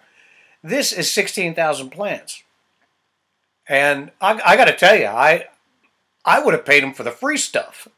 This 0.64 0.94
is 0.94 1.12
16,000 1.12 1.90
plans. 1.90 2.44
And 3.68 4.12
I, 4.22 4.40
I 4.46 4.56
got 4.56 4.66
to 4.66 4.76
tell 4.76 4.96
you, 4.96 5.08
I 5.08 5.48
I 6.24 6.42
would 6.42 6.54
have 6.54 6.66
paid 6.66 6.84
them 6.84 6.94
for 6.94 7.04
the 7.04 7.12
free 7.12 7.38
stuff. 7.38 7.90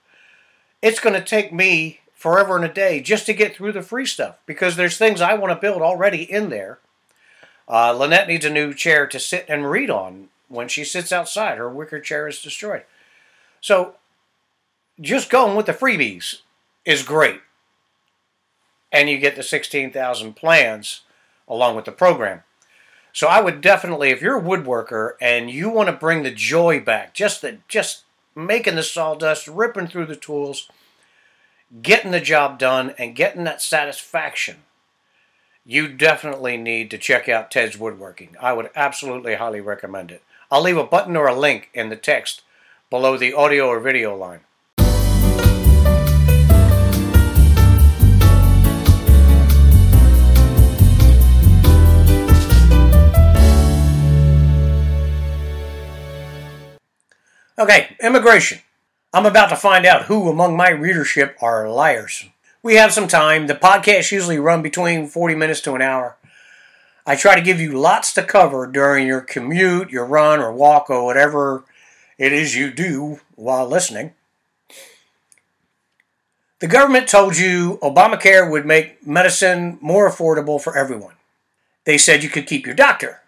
It's 0.82 1.00
going 1.00 1.14
to 1.14 1.24
take 1.24 1.54
me 1.54 2.00
forever 2.16 2.56
and 2.56 2.66
a 2.66 2.74
day 2.74 3.02
just 3.02 3.28
to 3.28 3.34
get 3.34 3.56
through 3.56 3.74
the 3.74 3.84
free 3.84 4.08
stuff 4.08 4.40
because 4.48 4.78
there's 4.78 4.98
things 4.98 5.22
I 5.22 5.36
want 5.36 5.54
to 5.54 5.62
build 5.62 5.84
already 5.84 6.24
in 6.24 6.50
there. 6.50 6.80
Uh, 7.68 7.94
Lynette 7.94 8.28
needs 8.28 8.46
a 8.46 8.50
new 8.50 8.74
chair 8.74 9.08
to 9.08 9.20
sit 9.20 9.46
and 9.50 9.70
read 9.70 9.90
on 9.90 10.30
when 10.48 10.68
she 10.68 10.84
sits 10.84 11.12
outside. 11.12 11.58
Her 11.58 11.70
wicker 11.70 12.00
chair 12.00 12.28
is 12.28 12.42
destroyed. 12.42 12.84
So 13.62 13.96
just 15.00 15.30
going 15.30 15.56
with 15.56 15.66
the 15.66 15.74
freebies 15.74 16.42
is 16.86 17.04
great. 17.04 17.42
And 18.92 19.10
you 19.10 19.18
get 19.18 19.36
the 19.36 19.44
16,000 19.44 20.36
plans 20.36 21.02
along 21.48 21.76
with 21.76 21.86
the 21.86 21.92
program. 21.92 22.44
So 23.12 23.28
I 23.28 23.42
would 23.42 23.62
definitely, 23.62 24.10
if 24.10 24.22
you're 24.22 24.38
a 24.38 24.44
woodworker 24.44 25.14
and 25.22 25.50
you 25.50 25.70
want 25.70 25.88
to 25.88 25.94
bring 25.94 26.24
the 26.24 26.32
joy 26.32 26.80
back, 26.80 27.14
just 27.14 27.42
the 27.42 27.60
just 27.68 28.04
making 28.36 28.76
the 28.76 28.84
sawdust, 28.84 29.48
ripping 29.48 29.88
through 29.88 30.08
the 30.08 30.18
tools, 30.18 30.70
getting 31.82 32.12
the 32.12 32.20
job 32.20 32.60
done, 32.60 32.94
and 32.98 33.16
getting 33.16 33.46
that 33.46 33.62
satisfaction, 33.62 34.58
you 35.68 35.88
definitely 35.88 36.58
need 36.58 36.92
to 36.92 36.98
check 36.98 37.28
out 37.28 37.50
Ted's 37.50 37.78
Woodworking. 37.78 38.36
I 38.40 38.54
would 38.54 38.70
absolutely 38.76 39.36
highly 39.36 39.62
recommend 39.62 40.12
it. 40.12 40.22
I'll 40.52 40.62
leave 40.62 40.78
a 40.78 40.84
button 40.84 41.16
or 41.18 41.28
a 41.28 41.34
link 41.34 41.72
in 41.74 41.90
the 41.90 41.96
text 41.96 42.44
below 42.92 43.18
the 43.18 43.34
audio 43.34 43.68
or 43.68 43.80
video 43.80 44.16
line. 44.16 44.42
Okay, 57.58 57.96
immigration. 58.04 58.60
I'm 59.14 59.26
about 59.26 59.48
to 59.48 59.56
find 59.56 59.86
out 59.86 60.04
who 60.04 60.30
among 60.30 60.56
my 60.56 60.70
readership 60.70 61.38
are 61.42 61.68
liars. 61.70 62.26
We 62.66 62.78
have 62.78 62.94
some 62.94 63.08
time. 63.08 63.46
The 63.46 63.54
podcasts 63.54 64.12
usually 64.12 64.40
run 64.40 64.64
between 64.64 65.06
40 65.06 65.36
minutes 65.36 65.62
to 65.62 65.76
an 65.76 65.84
hour. 65.84 66.18
I 67.06 67.16
try 67.16 67.36
to 67.36 67.42
give 67.42 67.60
you 67.60 67.80
lots 67.80 68.12
to 68.16 68.24
cover 68.24 68.66
during 68.66 69.06
your 69.06 69.22
commute, 69.22 69.92
your 69.92 70.04
run, 70.04 70.40
or 70.40 70.52
walk, 70.52 70.90
or 70.90 71.06
whatever 71.06 71.64
it 72.18 72.34
is 72.34 72.56
you 72.56 72.72
do 72.72 73.20
while 73.36 73.68
listening. 73.68 74.16
The 76.58 76.66
government 76.66 77.08
told 77.08 77.38
you 77.38 77.78
Obamacare 77.84 78.50
would 78.50 78.66
make 78.66 79.06
medicine 79.06 79.78
more 79.80 80.10
affordable 80.10 80.60
for 80.60 80.76
everyone. 80.76 81.14
They 81.84 82.00
said 82.00 82.24
you 82.24 82.30
could 82.30 82.48
keep 82.48 82.66
your 82.66 82.74
doctor. 82.74 83.22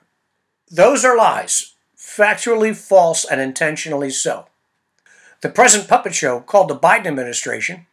Those 0.71 1.05
are 1.05 1.15
lies, 1.15 1.75
factually 1.95 2.75
false 2.75 3.23
and 3.23 3.39
intentionally 3.39 4.09
so. 4.09 4.47
The 5.41 5.49
present 5.49 5.87
puppet 5.87 6.15
show, 6.15 6.39
called 6.39 6.69
the 6.69 6.75
Biden 6.75 7.05
administration, 7.05 7.85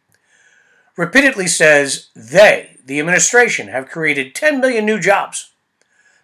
repeatedly 0.96 1.46
says 1.46 2.09
they, 2.14 2.76
the 2.85 3.00
administration, 3.00 3.68
have 3.68 3.90
created 3.90 4.35
10 4.35 4.61
million 4.61 4.85
new 4.85 5.00
jobs. 5.00 5.50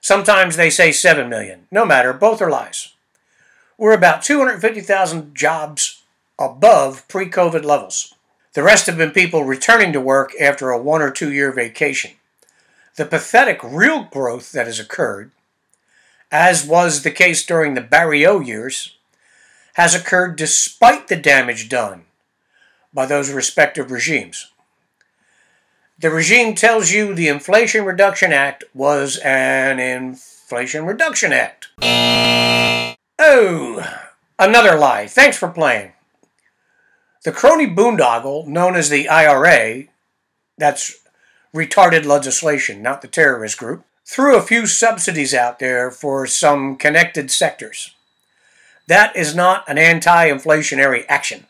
Sometimes 0.01 0.57
they 0.57 0.71
say 0.71 0.93
7 0.93 1.29
million. 1.29 1.67
No 1.71 1.85
matter, 1.85 2.13
both 2.13 2.41
are 2.41 2.51
lies. 2.51 2.95
We're 3.77 3.93
about 3.93 4.23
250,000 4.23 5.35
jobs 5.35 6.03
above 6.39 7.07
pre 7.09 7.29
COVID 7.29 7.65
levels. 7.65 8.15
The 8.53 8.63
rest 8.63 8.87
have 8.87 8.97
been 8.97 9.13
people 9.13 9.45
returning 9.45 9.93
to 9.93 10.01
work 10.01 10.33
after 10.41 10.71
a 10.71 10.83
one 10.83 11.03
or 11.03 11.11
two 11.11 11.33
year 11.33 11.53
vacation. 11.53 12.13
The 12.97 13.07
pathetic 13.07 13.61
real 13.63 14.05
growth 14.05 14.53
that 14.53 14.67
has 14.67 14.81
occurred, 14.81 15.31
as 16.33 16.67
was 16.67 17.03
the 17.03 17.11
case 17.11 17.47
during 17.47 17.75
the 17.75 17.81
Barrio 17.81 18.41
years, 18.41 18.97
has 19.75 19.95
occurred 19.95 20.37
despite 20.37 21.09
the 21.09 21.17
damage 21.17 21.69
done 21.69 22.05
by 22.93 23.07
those 23.07 23.31
respective 23.31 23.91
regimes. 23.91 24.51
The 26.01 26.09
regime 26.11 26.55
tells 26.55 26.91
you 26.93 27.15
the 27.15 27.29
Inflation 27.29 27.85
Reduction 27.85 28.33
Act 28.33 28.65
was 28.73 29.19
an 29.19 29.79
Inflation 29.79 30.87
Reduction 30.87 31.31
Act. 31.31 31.69
Oh, 33.19 33.87
another 34.39 34.79
lie. 34.79 35.07
Thanks 35.07 35.37
for 35.37 35.51
playing. 35.51 35.93
The 37.25 37.33
crony 37.33 37.67
boondoggle 37.67 38.47
known 38.47 38.77
as 38.77 38.89
the 38.89 39.11
IRA, 39.11 39.89
that's 40.57 40.97
retarded 41.55 42.07
legislation, 42.07 42.81
not 42.81 43.03
the 43.03 43.09
terrorist 43.09 43.59
group, 43.59 43.85
threw 44.07 44.39
a 44.39 44.43
few 44.43 44.67
subsidies 44.67 45.35
out 45.35 45.59
there 45.59 45.91
for 45.91 46.27
some 46.27 46.77
connected 46.77 47.31
sectors. 47.31 47.95
That 48.87 49.15
is 49.15 49.35
not 49.35 49.69
an 49.69 49.77
anti 49.77 50.31
inflationary 50.31 51.05
action. 51.11 51.45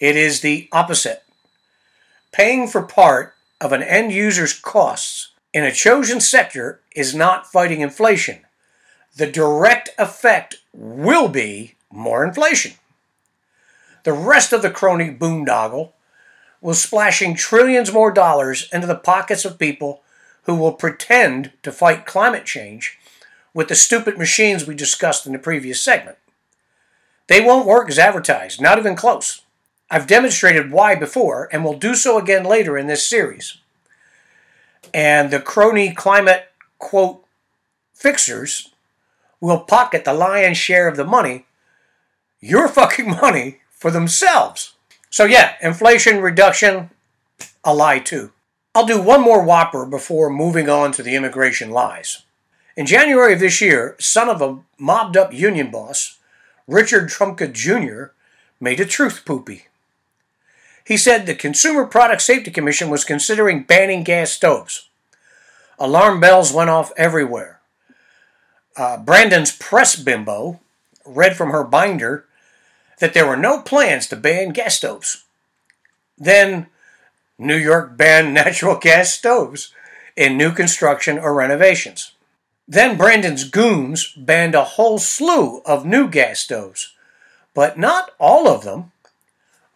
It 0.00 0.16
is 0.16 0.40
the 0.40 0.70
opposite. 0.72 1.22
Paying 2.32 2.68
for 2.68 2.80
part 2.80 3.34
of 3.60 3.72
an 3.72 3.82
end 3.82 4.12
user's 4.12 4.52
costs 4.52 5.32
in 5.52 5.64
a 5.64 5.72
chosen 5.72 6.20
sector 6.20 6.80
is 6.94 7.14
not 7.14 7.50
fighting 7.50 7.80
inflation. 7.80 8.40
The 9.16 9.26
direct 9.26 9.90
effect 9.98 10.56
will 10.72 11.28
be 11.28 11.74
more 11.90 12.24
inflation. 12.24 12.72
The 14.04 14.12
rest 14.12 14.52
of 14.52 14.62
the 14.62 14.70
crony 14.70 15.12
boondoggle 15.12 15.92
was 16.60 16.80
splashing 16.80 17.34
trillions 17.34 17.92
more 17.92 18.12
dollars 18.12 18.68
into 18.72 18.86
the 18.86 18.94
pockets 18.94 19.44
of 19.44 19.58
people 19.58 20.02
who 20.44 20.54
will 20.54 20.72
pretend 20.72 21.52
to 21.62 21.72
fight 21.72 22.06
climate 22.06 22.44
change 22.44 22.98
with 23.52 23.68
the 23.68 23.74
stupid 23.74 24.18
machines 24.18 24.66
we 24.66 24.74
discussed 24.74 25.26
in 25.26 25.32
the 25.32 25.38
previous 25.38 25.80
segment. 25.82 26.16
They 27.26 27.40
won't 27.40 27.66
work 27.66 27.88
as 27.88 27.98
advertised, 27.98 28.60
not 28.60 28.78
even 28.78 28.96
close. 28.96 29.42
I've 29.90 30.06
demonstrated 30.06 30.70
why 30.70 30.94
before 30.94 31.48
and 31.50 31.64
will 31.64 31.78
do 31.78 31.94
so 31.94 32.18
again 32.18 32.44
later 32.44 32.76
in 32.76 32.86
this 32.86 33.06
series. 33.06 33.58
And 34.92 35.30
the 35.30 35.40
crony 35.40 35.92
climate 35.92 36.50
quote 36.78 37.24
fixers 37.94 38.70
will 39.40 39.60
pocket 39.60 40.04
the 40.04 40.12
lion's 40.12 40.56
share 40.56 40.88
of 40.88 40.96
the 40.96 41.04
money, 41.04 41.46
your 42.40 42.68
fucking 42.78 43.10
money, 43.10 43.60
for 43.70 43.90
themselves. 43.90 44.74
So, 45.10 45.24
yeah, 45.24 45.54
inflation 45.62 46.20
reduction, 46.20 46.90
a 47.64 47.74
lie 47.74 48.00
too. 48.00 48.32
I'll 48.74 48.86
do 48.86 49.00
one 49.00 49.22
more 49.22 49.42
whopper 49.42 49.86
before 49.86 50.30
moving 50.30 50.68
on 50.68 50.92
to 50.92 51.02
the 51.02 51.14
immigration 51.14 51.70
lies. 51.70 52.24
In 52.76 52.86
January 52.86 53.32
of 53.32 53.40
this 53.40 53.60
year, 53.60 53.96
son 53.98 54.28
of 54.28 54.42
a 54.42 54.58
mobbed 54.78 55.16
up 55.16 55.32
union 55.32 55.70
boss, 55.70 56.18
Richard 56.66 57.08
Trumka 57.08 57.52
Jr., 57.52 58.12
made 58.60 58.78
a 58.80 58.84
truth 58.84 59.24
poopy. 59.24 59.66
He 60.88 60.96
said 60.96 61.26
the 61.26 61.34
Consumer 61.34 61.84
Product 61.84 62.22
Safety 62.22 62.50
Commission 62.50 62.88
was 62.88 63.04
considering 63.04 63.62
banning 63.62 64.04
gas 64.04 64.30
stoves. 64.30 64.88
Alarm 65.78 66.18
bells 66.18 66.50
went 66.50 66.70
off 66.70 66.92
everywhere. 66.96 67.60
Uh, 68.74 68.96
Brandon's 68.96 69.52
press 69.52 69.96
bimbo 69.96 70.60
read 71.04 71.36
from 71.36 71.50
her 71.50 71.62
binder 71.62 72.24
that 73.00 73.12
there 73.12 73.26
were 73.26 73.36
no 73.36 73.60
plans 73.60 74.06
to 74.06 74.16
ban 74.16 74.48
gas 74.48 74.78
stoves. 74.78 75.24
Then, 76.16 76.68
New 77.38 77.56
York 77.56 77.98
banned 77.98 78.32
natural 78.42 78.78
gas 78.78 79.12
stoves 79.12 79.74
in 80.16 80.38
new 80.38 80.52
construction 80.52 81.18
or 81.18 81.34
renovations. 81.34 82.12
Then 82.66 82.96
Brandon's 82.96 83.44
goons 83.44 84.14
banned 84.16 84.54
a 84.54 84.64
whole 84.64 84.98
slew 84.98 85.60
of 85.66 85.84
new 85.84 86.08
gas 86.08 86.38
stoves, 86.38 86.94
but 87.52 87.78
not 87.78 88.12
all 88.18 88.48
of 88.48 88.64
them 88.64 88.92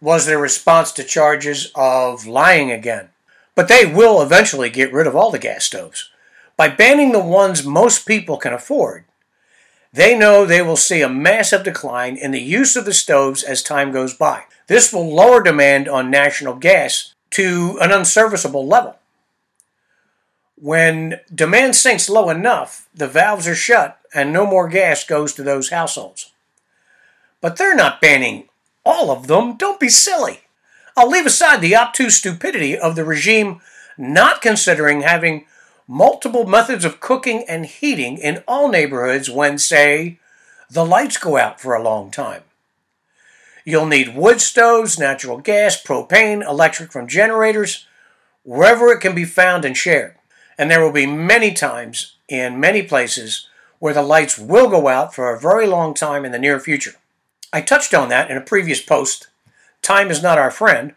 was 0.03 0.27
their 0.27 0.38
response 0.38 0.91
to 0.91 1.05
charges 1.05 1.71
of 1.77 2.27
lying 2.27 2.73
again. 2.73 3.09
But 3.55 3.69
they 3.69 3.87
will 3.87 4.21
eventually 4.21 4.69
get 4.69 4.93
rid 4.93 5.07
of 5.07 5.15
all 5.15 5.31
the 5.31 5.38
gas 5.38 5.65
stoves. 5.65 6.11
By 6.57 6.69
banning 6.69 7.12
the 7.12 7.21
ones 7.21 7.65
most 7.65 8.07
people 8.07 8.37
can 8.37 8.53
afford, 8.53 9.05
they 9.93 10.19
know 10.19 10.45
they 10.45 10.61
will 10.61 10.77
see 10.77 11.03
a 11.03 11.09
massive 11.09 11.62
decline 11.62 12.17
in 12.17 12.33
the 12.33 12.41
use 12.41 12.75
of 12.75 12.85
the 12.85 12.93
stoves 12.93 13.45
as 13.45 13.62
time 13.62 13.93
goes 13.93 14.12
by. 14.12 14.45
This 14.67 14.93
will 14.93 15.15
lower 15.15 15.41
demand 15.43 15.88
on 15.88 16.11
national 16.11 16.55
gas 16.55 17.15
to 17.31 17.79
an 17.81 17.93
unserviceable 17.93 18.67
level. 18.67 18.97
When 20.57 21.21
demand 21.33 21.77
sinks 21.77 22.09
low 22.09 22.29
enough, 22.29 22.88
the 22.95 23.07
valves 23.07 23.47
are 23.47 23.55
shut 23.55 24.01
and 24.12 24.33
no 24.33 24.47
more 24.47 24.69
gas 24.69 25.05
goes 25.05 25.33
to 25.35 25.43
those 25.43 25.71
households. 25.71 26.33
But 27.41 27.57
they're 27.57 27.77
not 27.77 28.01
banning 28.01 28.49
all 28.85 29.11
of 29.11 29.27
them. 29.27 29.57
Don't 29.57 29.81
be 29.81 29.88
silly. 29.88 30.40
I'll 30.97 31.11
leave 31.11 31.27
aside 31.27 31.61
the 31.61 31.77
obtuse 31.77 32.16
stupidity 32.16 32.79
of 32.79 32.97
the 32.97 33.05
regime 33.05 33.61
not 33.97 34.42
considering 34.42 35.03
having 35.03 35.47
multiple 35.87 36.47
methods 36.47 36.85
of 36.85 37.01
cooking 37.01 37.45
and 37.49 37.66
heating 37.66 38.18
in 38.18 38.42
all 38.47 38.68
neighborhoods 38.68 39.31
when, 39.31 39.59
say, 39.59 40.18
the 40.71 40.85
lights 40.85 41.18
go 41.18 41.37
out 41.37 41.61
for 41.61 41.75
a 41.75 41.83
long 41.83 42.11
time. 42.11 42.42
You'll 43.64 43.87
need 43.87 44.16
wood 44.16 44.40
stoves, 44.40 44.99
natural 44.99 45.38
gas, 45.38 45.81
propane, 45.81 46.42
electric 46.47 46.90
from 46.90 47.07
generators, 47.07 47.87
wherever 48.42 48.88
it 48.88 49.01
can 49.01 49.14
be 49.14 49.25
found 49.25 49.64
and 49.64 49.77
shared. 49.77 50.16
And 50.59 50.71
there 50.71 50.83
will 50.83 50.92
be 50.92 51.07
many 51.07 51.53
times 51.53 52.16
in 52.29 52.59
many 52.59 52.83
places 52.83 53.49
where 53.79 53.95
the 53.95 54.03
lights 54.03 54.38
will 54.38 54.68
go 54.68 54.88
out 54.88 55.14
for 55.14 55.33
a 55.33 55.40
very 55.40 55.66
long 55.66 55.95
time 55.95 56.25
in 56.25 56.33
the 56.33 56.38
near 56.38 56.59
future. 56.59 56.95
I 57.53 57.61
touched 57.61 57.93
on 57.95 58.09
that 58.09 58.31
in 58.31 58.37
a 58.37 58.43
previous 58.43 58.81
post. 58.81 59.29
Time 59.83 60.11
is 60.11 60.23
not 60.23 60.38
our 60.38 60.51
friend, 60.51 60.95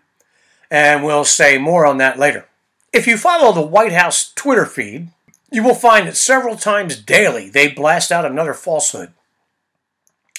and 0.72 1.04
we'll 1.04 1.26
say 1.26 1.58
more 1.58 1.86
on 1.86 1.98
that 1.98 2.18
later. 2.18 2.48
If 2.94 3.08
you 3.08 3.18
follow 3.18 3.52
the 3.52 3.62
White 3.62 3.92
House 3.92 4.32
Twitter 4.36 4.66
feed, 4.66 5.10
you 5.52 5.64
will 5.64 5.76
find 5.76 6.08
that 6.08 6.16
several 6.16 6.56
times 6.56 7.02
daily 7.02 7.50
they 7.50 7.68
blast 7.68 8.12
out 8.12 8.26
another 8.26 8.54
falsehood. 8.54 9.12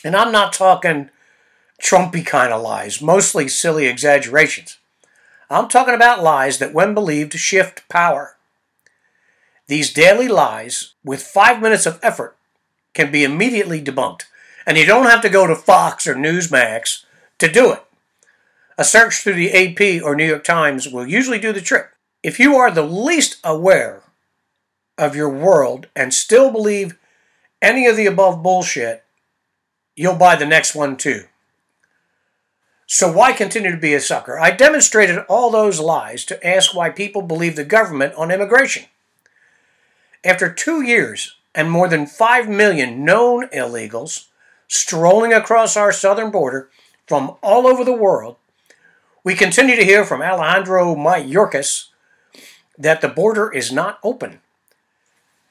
And 0.04 0.16
I'm 0.16 0.32
not 0.32 0.52
talking 0.52 1.10
Trumpy 1.82 2.24
kind 2.24 2.52
of 2.52 2.62
lies, 2.62 3.02
mostly 3.02 3.48
silly 3.48 3.86
exaggerations. 3.86 4.78
I'm 5.50 5.68
talking 5.68 5.94
about 5.94 6.22
lies 6.22 6.58
that, 6.58 6.72
when 6.72 6.94
believed, 6.94 7.34
shift 7.34 7.88
power. 7.88 8.36
These 9.68 9.92
daily 9.92 10.28
lies, 10.28 10.94
with 11.04 11.22
five 11.22 11.60
minutes 11.60 11.86
of 11.86 12.00
effort, 12.02 12.36
can 12.94 13.12
be 13.12 13.24
immediately 13.24 13.82
debunked, 13.82 14.24
and 14.66 14.76
you 14.76 14.84
don't 14.84 15.06
have 15.06 15.22
to 15.22 15.28
go 15.28 15.46
to 15.46 15.54
Fox 15.54 16.06
or 16.06 16.14
Newsmax 16.14 17.04
to 17.38 17.50
do 17.50 17.72
it. 17.72 17.82
A 18.76 18.84
search 18.84 19.22
through 19.22 19.34
the 19.34 19.52
AP 19.52 20.02
or 20.02 20.14
New 20.14 20.26
York 20.26 20.44
Times 20.44 20.88
will 20.88 21.06
usually 21.06 21.38
do 21.38 21.52
the 21.52 21.60
trick. 21.60 21.86
If 22.22 22.40
you 22.40 22.56
are 22.56 22.70
the 22.70 22.82
least 22.82 23.38
aware 23.44 24.02
of 24.98 25.14
your 25.14 25.30
world 25.30 25.86
and 25.94 26.12
still 26.12 26.50
believe 26.50 26.98
any 27.62 27.86
of 27.86 27.96
the 27.96 28.06
above 28.06 28.42
bullshit, 28.42 29.04
you'll 29.94 30.16
buy 30.16 30.36
the 30.36 30.44
next 30.44 30.74
one 30.74 30.96
too. 30.96 31.24
So 32.86 33.10
why 33.10 33.32
continue 33.32 33.70
to 33.70 33.76
be 33.76 33.94
a 33.94 34.00
sucker? 34.00 34.38
I 34.38 34.50
demonstrated 34.50 35.18
all 35.28 35.50
those 35.50 35.80
lies 35.80 36.24
to 36.26 36.46
ask 36.46 36.74
why 36.74 36.90
people 36.90 37.22
believe 37.22 37.56
the 37.56 37.64
government 37.64 38.14
on 38.14 38.30
immigration. 38.30 38.84
After 40.24 40.52
two 40.52 40.82
years 40.82 41.36
and 41.54 41.70
more 41.70 41.88
than 41.88 42.06
5 42.06 42.48
million 42.48 43.04
known 43.04 43.48
illegals 43.48 44.26
strolling 44.68 45.32
across 45.32 45.76
our 45.76 45.92
southern 45.92 46.30
border 46.30 46.68
from 47.06 47.36
all 47.42 47.66
over 47.66 47.84
the 47.84 47.92
world, 47.92 48.36
we 49.24 49.34
continue 49.34 49.76
to 49.76 49.84
hear 49.84 50.04
from 50.04 50.22
Alejandro 50.22 50.94
Mayorkas 50.94 51.88
that 52.78 53.00
the 53.00 53.08
border 53.08 53.52
is 53.52 53.72
not 53.72 53.98
open. 54.02 54.40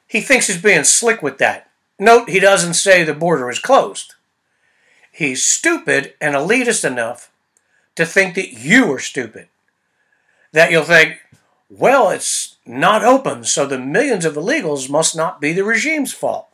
He 0.08 0.22
thinks 0.22 0.48
he's 0.48 0.62
being 0.62 0.84
slick 0.84 1.22
with 1.22 1.38
that. 1.40 1.70
Note 2.00 2.30
he 2.30 2.40
doesn't 2.40 2.76
say 2.76 3.04
the 3.04 3.14
border 3.14 3.50
is 3.50 3.60
closed. 3.60 4.16
He's 5.12 5.46
stupid 5.46 6.14
and 6.22 6.36
elitist 6.36 6.86
enough 6.86 7.32
to 7.96 8.06
think 8.06 8.36
that 8.36 8.54
you 8.54 8.92
are 8.92 9.00
stupid. 9.00 9.48
that 10.52 10.72
you'll 10.72 10.84
think, 10.84 11.20
well, 11.70 12.10
it's 12.10 12.56
not 12.66 13.04
open, 13.04 13.44
so 13.44 13.66
the 13.66 13.78
millions 13.78 14.24
of 14.26 14.36
illegals 14.36 14.90
must 14.90 15.16
not 15.16 15.42
be 15.42 15.52
the 15.52 15.64
regime's 15.66 16.14
fault. 16.14 16.48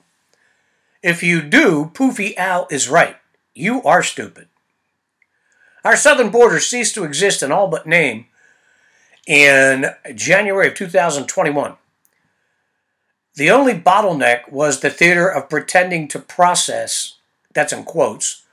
If 1.04 1.24
you 1.24 1.42
do, 1.42 1.92
Poofy 1.94 2.36
Al 2.38 2.68
is 2.70 2.90
right. 2.90 3.16
You 3.56 3.82
are 3.84 4.04
stupid. 4.04 4.48
Our 5.84 5.98
southern 5.98 6.30
border 6.30 6.60
ceased 6.60 6.94
to 6.96 7.04
exist 7.04 7.42
in 7.42 7.52
all 7.52 7.68
but 7.68 7.88
name 7.88 8.28
in 9.28 9.86
January 10.14 10.68
of 10.68 10.76
2021. 10.76 11.76
The 13.36 13.50
only 13.50 13.74
bottleneck 13.74 14.52
was 14.52 14.80
the 14.80 14.90
theater 14.92 15.28
of 15.28 15.50
pretending 15.50 16.08
to 16.10 16.20
process, 16.20 17.16
that's 17.54 17.74
in 17.74 17.84
quotes, 17.84 18.44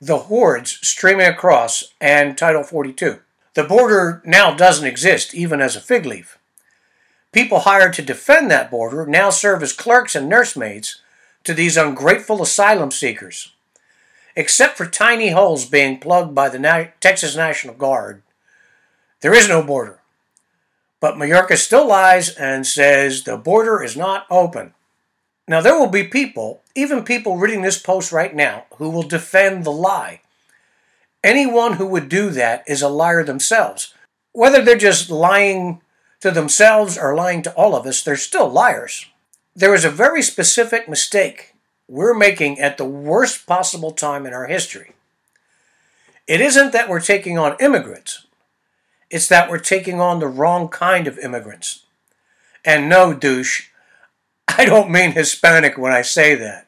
the 0.00 0.18
hordes 0.18 0.78
streaming 0.82 1.26
across 1.26 1.92
and 2.00 2.36
Title 2.36 2.64
42. 2.64 3.20
The 3.54 3.64
border 3.64 4.20
now 4.24 4.52
doesn't 4.52 4.86
exist, 4.86 5.32
even 5.32 5.60
as 5.60 5.76
a 5.76 5.80
fig 5.80 6.06
leaf. 6.06 6.38
People 7.30 7.60
hired 7.60 7.92
to 7.94 8.02
defend 8.02 8.50
that 8.50 8.70
border 8.70 9.06
now 9.06 9.30
serve 9.30 9.62
as 9.62 9.72
clerks 9.72 10.16
and 10.16 10.28
nursemaids 10.28 11.00
to 11.44 11.54
these 11.54 11.76
ungrateful 11.76 12.42
asylum 12.42 12.90
seekers. 12.90 13.52
Except 14.36 14.76
for 14.76 14.86
tiny 14.86 15.30
holes 15.30 15.64
being 15.64 15.98
plugged 15.98 16.34
by 16.34 16.48
the 16.48 16.58
Na- 16.58 16.86
Texas 17.00 17.36
National 17.36 17.74
Guard, 17.74 18.22
there 19.20 19.34
is 19.34 19.48
no 19.48 19.62
border. 19.62 20.00
But 21.00 21.14
Mayorkas 21.14 21.58
still 21.58 21.86
lies 21.86 22.30
and 22.30 22.66
says 22.66 23.22
the 23.22 23.36
border 23.36 23.82
is 23.82 23.96
not 23.96 24.26
open. 24.30 24.74
Now, 25.46 25.60
there 25.60 25.78
will 25.78 25.88
be 25.88 26.04
people, 26.04 26.62
even 26.74 27.04
people 27.04 27.36
reading 27.36 27.62
this 27.62 27.78
post 27.78 28.10
right 28.10 28.34
now, 28.34 28.64
who 28.78 28.88
will 28.88 29.02
defend 29.02 29.64
the 29.64 29.72
lie. 29.72 30.22
Anyone 31.22 31.74
who 31.74 31.86
would 31.86 32.08
do 32.08 32.30
that 32.30 32.64
is 32.66 32.80
a 32.80 32.88
liar 32.88 33.22
themselves. 33.22 33.94
Whether 34.32 34.62
they're 34.62 34.76
just 34.76 35.10
lying 35.10 35.82
to 36.20 36.30
themselves 36.30 36.96
or 36.96 37.14
lying 37.14 37.42
to 37.42 37.52
all 37.52 37.76
of 37.76 37.86
us, 37.86 38.02
they're 38.02 38.16
still 38.16 38.48
liars. 38.48 39.06
There 39.56 39.74
is 39.74 39.84
a 39.84 39.90
very 39.90 40.20
specific 40.20 40.88
mistake 40.88 41.54
we're 41.86 42.14
making 42.14 42.58
at 42.58 42.76
the 42.76 42.84
worst 42.84 43.46
possible 43.46 43.92
time 43.92 44.26
in 44.26 44.34
our 44.34 44.46
history. 44.46 44.94
It 46.26 46.40
isn't 46.40 46.72
that 46.72 46.88
we're 46.88 47.00
taking 47.00 47.38
on 47.38 47.56
immigrants, 47.60 48.26
it's 49.10 49.28
that 49.28 49.48
we're 49.48 49.58
taking 49.58 50.00
on 50.00 50.18
the 50.18 50.26
wrong 50.26 50.68
kind 50.68 51.06
of 51.06 51.18
immigrants. 51.18 51.84
And 52.64 52.88
no, 52.88 53.14
douche, 53.14 53.68
I 54.48 54.64
don't 54.64 54.90
mean 54.90 55.12
Hispanic 55.12 55.78
when 55.78 55.92
I 55.92 56.02
say 56.02 56.34
that. 56.34 56.66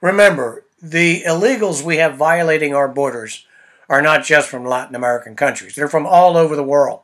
Remember, 0.00 0.64
the 0.82 1.22
illegals 1.22 1.84
we 1.84 1.98
have 1.98 2.16
violating 2.16 2.74
our 2.74 2.88
borders 2.88 3.46
are 3.88 4.02
not 4.02 4.24
just 4.24 4.48
from 4.48 4.64
Latin 4.64 4.96
American 4.96 5.36
countries, 5.36 5.76
they're 5.76 5.86
from 5.86 6.06
all 6.06 6.36
over 6.36 6.56
the 6.56 6.64
world. 6.64 7.02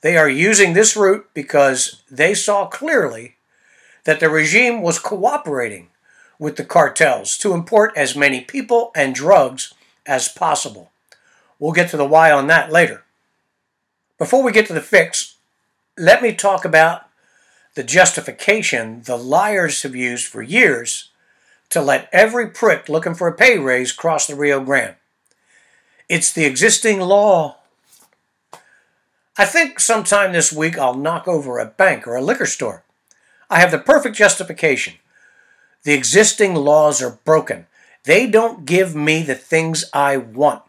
They 0.00 0.16
are 0.16 0.28
using 0.28 0.72
this 0.72 0.96
route 0.96 1.30
because 1.32 2.02
they 2.10 2.34
saw 2.34 2.66
clearly 2.66 3.36
that 4.04 4.20
the 4.20 4.28
regime 4.28 4.82
was 4.82 4.98
cooperating 4.98 5.88
with 6.38 6.56
the 6.56 6.64
cartels 6.64 7.36
to 7.38 7.54
import 7.54 7.92
as 7.96 8.16
many 8.16 8.40
people 8.40 8.90
and 8.94 9.14
drugs 9.14 9.74
as 10.06 10.28
possible. 10.28 10.90
We'll 11.58 11.72
get 11.72 11.90
to 11.90 11.96
the 11.96 12.04
why 12.04 12.32
on 12.32 12.48
that 12.48 12.72
later. 12.72 13.04
Before 14.18 14.42
we 14.42 14.52
get 14.52 14.66
to 14.66 14.72
the 14.72 14.80
fix, 14.80 15.36
let 15.96 16.22
me 16.22 16.34
talk 16.34 16.64
about 16.64 17.02
the 17.74 17.82
justification 17.84 19.02
the 19.04 19.16
liars 19.16 19.82
have 19.82 19.94
used 19.94 20.26
for 20.26 20.42
years 20.42 21.10
to 21.70 21.80
let 21.80 22.08
every 22.12 22.48
prick 22.48 22.88
looking 22.88 23.14
for 23.14 23.28
a 23.28 23.32
pay 23.32 23.58
raise 23.58 23.92
cross 23.92 24.26
the 24.26 24.34
Rio 24.34 24.62
Grande. 24.62 24.96
It's 26.08 26.32
the 26.32 26.44
existing 26.44 27.00
law. 27.00 27.56
I 29.38 29.46
think 29.46 29.80
sometime 29.80 30.32
this 30.32 30.52
week 30.52 30.76
I'll 30.76 30.94
knock 30.94 31.26
over 31.26 31.58
a 31.58 31.66
bank 31.66 32.06
or 32.06 32.16
a 32.16 32.20
liquor 32.20 32.46
store. 32.46 32.81
I 33.52 33.60
have 33.60 33.70
the 33.70 33.78
perfect 33.78 34.16
justification. 34.16 34.94
The 35.82 35.92
existing 35.92 36.54
laws 36.54 37.02
are 37.02 37.18
broken. 37.22 37.66
They 38.04 38.26
don't 38.26 38.64
give 38.64 38.96
me 38.96 39.22
the 39.22 39.34
things 39.34 39.84
I 39.92 40.16
want. 40.16 40.62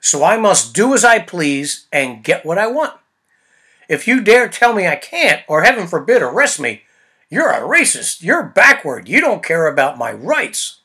So 0.00 0.22
I 0.22 0.36
must 0.36 0.72
do 0.72 0.94
as 0.94 1.04
I 1.04 1.18
please 1.18 1.88
and 1.92 2.22
get 2.22 2.46
what 2.46 2.56
I 2.56 2.68
want. 2.68 2.94
If 3.88 4.06
you 4.06 4.20
dare 4.20 4.48
tell 4.48 4.72
me 4.72 4.86
I 4.86 4.94
can't, 4.94 5.42
or 5.48 5.64
heaven 5.64 5.88
forbid, 5.88 6.22
arrest 6.22 6.60
me, 6.60 6.82
you're 7.28 7.50
a 7.50 7.62
racist. 7.62 8.22
You're 8.22 8.44
backward. 8.44 9.08
You 9.08 9.20
don't 9.20 9.42
care 9.42 9.66
about 9.66 9.98
my 9.98 10.12
rights. 10.12 10.78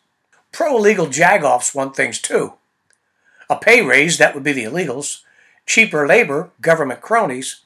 Pro 0.51 0.77
illegal 0.77 1.05
jagoffs 1.05 1.75
want 1.75 1.95
things 1.95 2.19
too. 2.19 2.53
A 3.51 3.55
pay 3.55 3.84
raise, 3.84 4.17
that 4.17 4.34
would 4.34 4.43
be 4.43 4.51
the 4.51 4.63
illegals. 4.63 5.21
Cheaper 5.67 6.08
labor, 6.08 6.49
government 6.60 7.01
cronies. 7.01 7.62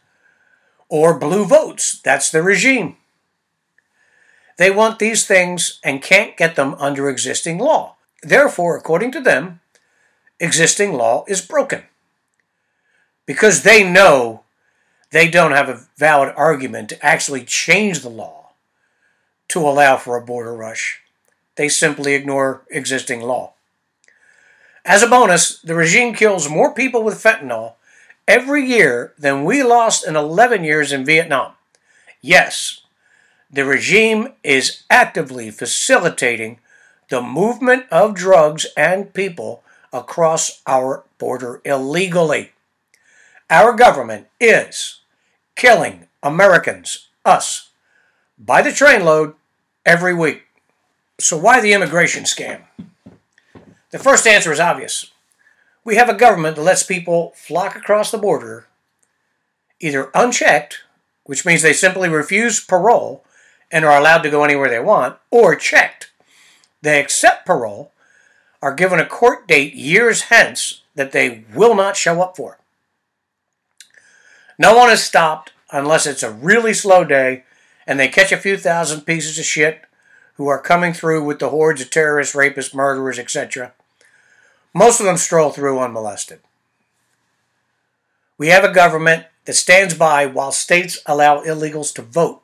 Or 0.90 1.18
blue 1.18 1.46
votes, 1.46 2.02
that's 2.04 2.30
the 2.30 2.44
regime. 2.44 2.98
They 4.60 4.70
want 4.70 5.00
these 5.00 5.26
things 5.26 5.80
and 5.86 6.02
can't 6.02 6.36
get 6.36 6.58
them 6.58 6.76
under 6.80 7.10
existing 7.10 7.60
law. 7.60 7.96
Therefore, 8.22 8.76
according 8.76 9.14
to 9.14 9.22
them, 9.22 9.62
existing 10.38 10.92
law 10.92 11.24
is 11.30 11.40
broken. 11.40 11.84
Because 13.26 13.64
they 13.64 13.90
know 13.90 14.44
they 15.12 15.30
don't 15.30 15.54
have 15.54 15.70
a 15.70 15.88
valid 15.96 16.34
argument 16.36 16.90
to 16.90 17.06
actually 17.06 17.46
change 17.46 18.02
the 18.02 18.10
law 18.10 18.50
to 19.48 19.60
allow 19.60 19.96
for 19.96 20.18
a 20.18 20.26
border 20.26 20.54
rush. 20.54 21.00
They 21.56 21.70
simply 21.70 22.14
ignore 22.14 22.64
existing 22.70 23.22
law. 23.22 23.54
As 24.84 25.02
a 25.02 25.08
bonus, 25.08 25.62
the 25.62 25.74
regime 25.74 26.14
kills 26.14 26.50
more 26.50 26.74
people 26.74 27.02
with 27.02 27.24
fentanyl 27.24 27.76
every 28.28 28.66
year 28.66 29.14
than 29.18 29.46
we 29.46 29.64
lost 29.64 30.06
in 30.06 30.18
11 30.18 30.66
years 30.66 30.92
in 30.92 31.06
Vietnam. 31.06 31.54
Yes, 32.22 32.82
the 33.52 33.66
regime 33.66 34.30
is 34.44 34.84
actively 34.90 35.50
facilitating 35.50 36.60
the 37.10 37.22
movement 37.22 37.86
of 37.92 38.14
drugs 38.14 38.68
and 38.78 39.14
people 39.14 39.64
across 39.92 40.62
our 40.68 41.04
border 41.18 41.62
illegally. 41.66 42.52
Our 43.50 43.74
government 43.74 44.28
is 44.40 45.00
killing 45.56 46.08
Americans, 46.22 47.08
us, 47.26 47.70
by 48.38 48.62
the 48.62 48.70
trainload 48.70 49.34
every 49.86 50.14
week. 50.14 50.44
So, 51.20 51.36
why 51.36 51.60
the 51.60 51.74
immigration 51.74 52.24
scam? 52.24 52.62
The 53.90 54.00
first 54.00 54.28
answer 54.28 54.52
is 54.52 54.60
obvious. 54.60 55.12
We 55.84 55.96
have 55.96 56.10
a 56.10 56.14
government 56.14 56.56
that 56.56 56.62
lets 56.62 56.84
people 56.84 57.34
flock 57.36 57.76
across 57.76 58.12
the 58.12 58.20
border 58.20 58.68
either 59.80 60.12
unchecked, 60.14 60.82
which 61.24 61.46
means 61.46 61.62
they 61.62 61.74
simply 61.74 62.10
refuse 62.10 62.60
parole 62.60 63.24
and 63.72 63.86
are 63.86 64.00
allowed 64.00 64.24
to 64.24 64.30
go 64.30 64.44
anywhere 64.44 64.70
they 64.70 64.80
want, 64.80 65.18
or 65.30 65.56
checked. 65.56 66.12
They 66.82 67.00
accept 67.00 67.46
parole, 67.46 67.92
are 68.62 68.74
given 68.74 69.00
a 69.00 69.06
court 69.06 69.48
date 69.48 69.74
years 69.74 70.24
hence 70.24 70.82
that 70.96 71.12
they 71.12 71.46
will 71.54 71.76
not 71.76 71.96
show 71.96 72.22
up 72.22 72.36
for. 72.36 72.60
No 74.58 74.76
one 74.76 74.90
is 74.90 75.04
stopped 75.04 75.54
unless 75.72 76.06
it's 76.06 76.24
a 76.24 76.32
really 76.32 76.74
slow 76.74 77.04
day 77.06 77.44
and 77.88 78.00
they 78.00 78.08
catch 78.08 78.32
a 78.32 78.38
few 78.38 78.58
thousand 78.58 79.02
pieces 79.02 79.40
of 79.40 79.46
shit 79.46 79.82
who 80.36 80.48
are 80.48 80.62
coming 80.62 80.94
through 80.94 81.24
with 81.24 81.40
the 81.40 81.50
hordes 81.50 81.82
of 81.82 81.90
terrorists, 81.90 82.36
rapists, 82.36 82.74
murderers, 82.74 83.18
etc. 83.18 83.74
Most 84.74 85.00
of 85.00 85.06
them 85.06 85.18
stroll 85.18 85.50
through 85.52 85.80
unmolested. 85.80 86.40
We 88.38 88.48
have 88.48 88.64
a 88.64 88.72
government 88.72 89.26
that 89.46 89.54
stands 89.54 89.94
by 89.94 90.26
while 90.26 90.52
states 90.52 91.00
allow 91.06 91.42
illegals 91.42 91.94
to 91.96 92.02
vote 92.02 92.42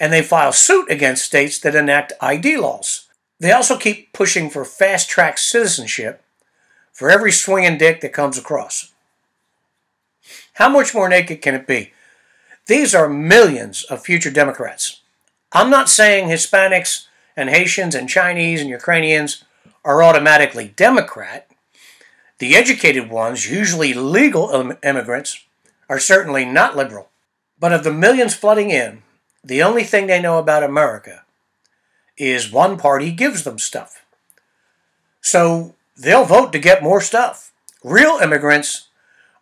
and 0.00 0.10
they 0.12 0.22
file 0.22 0.50
suit 0.50 0.90
against 0.90 1.26
states 1.26 1.58
that 1.60 1.74
enact 1.74 2.14
ID 2.22 2.56
laws. 2.56 3.06
They 3.38 3.52
also 3.52 3.76
keep 3.76 4.12
pushing 4.14 4.48
for 4.48 4.64
fast 4.64 5.10
track 5.10 5.36
citizenship 5.36 6.24
for 6.92 7.10
every 7.10 7.30
swinging 7.30 7.78
dick 7.78 8.00
that 8.00 8.14
comes 8.14 8.38
across. 8.38 8.92
How 10.54 10.70
much 10.70 10.94
more 10.94 11.08
naked 11.08 11.42
can 11.42 11.54
it 11.54 11.66
be? 11.66 11.92
These 12.66 12.94
are 12.94 13.08
millions 13.08 13.84
of 13.84 14.02
future 14.02 14.30
Democrats. 14.30 15.00
I'm 15.52 15.70
not 15.70 15.88
saying 15.88 16.28
Hispanics 16.28 17.06
and 17.36 17.50
Haitians 17.50 17.94
and 17.94 18.08
Chinese 18.08 18.60
and 18.60 18.70
Ukrainians 18.70 19.44
are 19.84 20.02
automatically 20.02 20.72
Democrat. 20.76 21.50
The 22.38 22.56
educated 22.56 23.10
ones, 23.10 23.50
usually 23.50 23.92
legal 23.92 24.76
immigrants, 24.82 25.44
are 25.88 25.98
certainly 25.98 26.44
not 26.44 26.76
liberal. 26.76 27.08
But 27.58 27.72
of 27.72 27.84
the 27.84 27.92
millions 27.92 28.34
flooding 28.34 28.70
in, 28.70 29.02
the 29.42 29.62
only 29.62 29.84
thing 29.84 30.06
they 30.06 30.20
know 30.20 30.38
about 30.38 30.62
America 30.62 31.24
is 32.16 32.52
one 32.52 32.76
party 32.76 33.10
gives 33.10 33.44
them 33.44 33.58
stuff. 33.58 34.04
So 35.20 35.74
they'll 35.96 36.24
vote 36.24 36.52
to 36.52 36.58
get 36.58 36.82
more 36.82 37.00
stuff. 37.00 37.52
Real 37.82 38.18
immigrants 38.18 38.88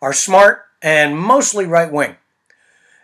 are 0.01 0.13
smart 0.13 0.65
and 0.81 1.17
mostly 1.17 1.65
right 1.65 1.91
wing. 1.91 2.15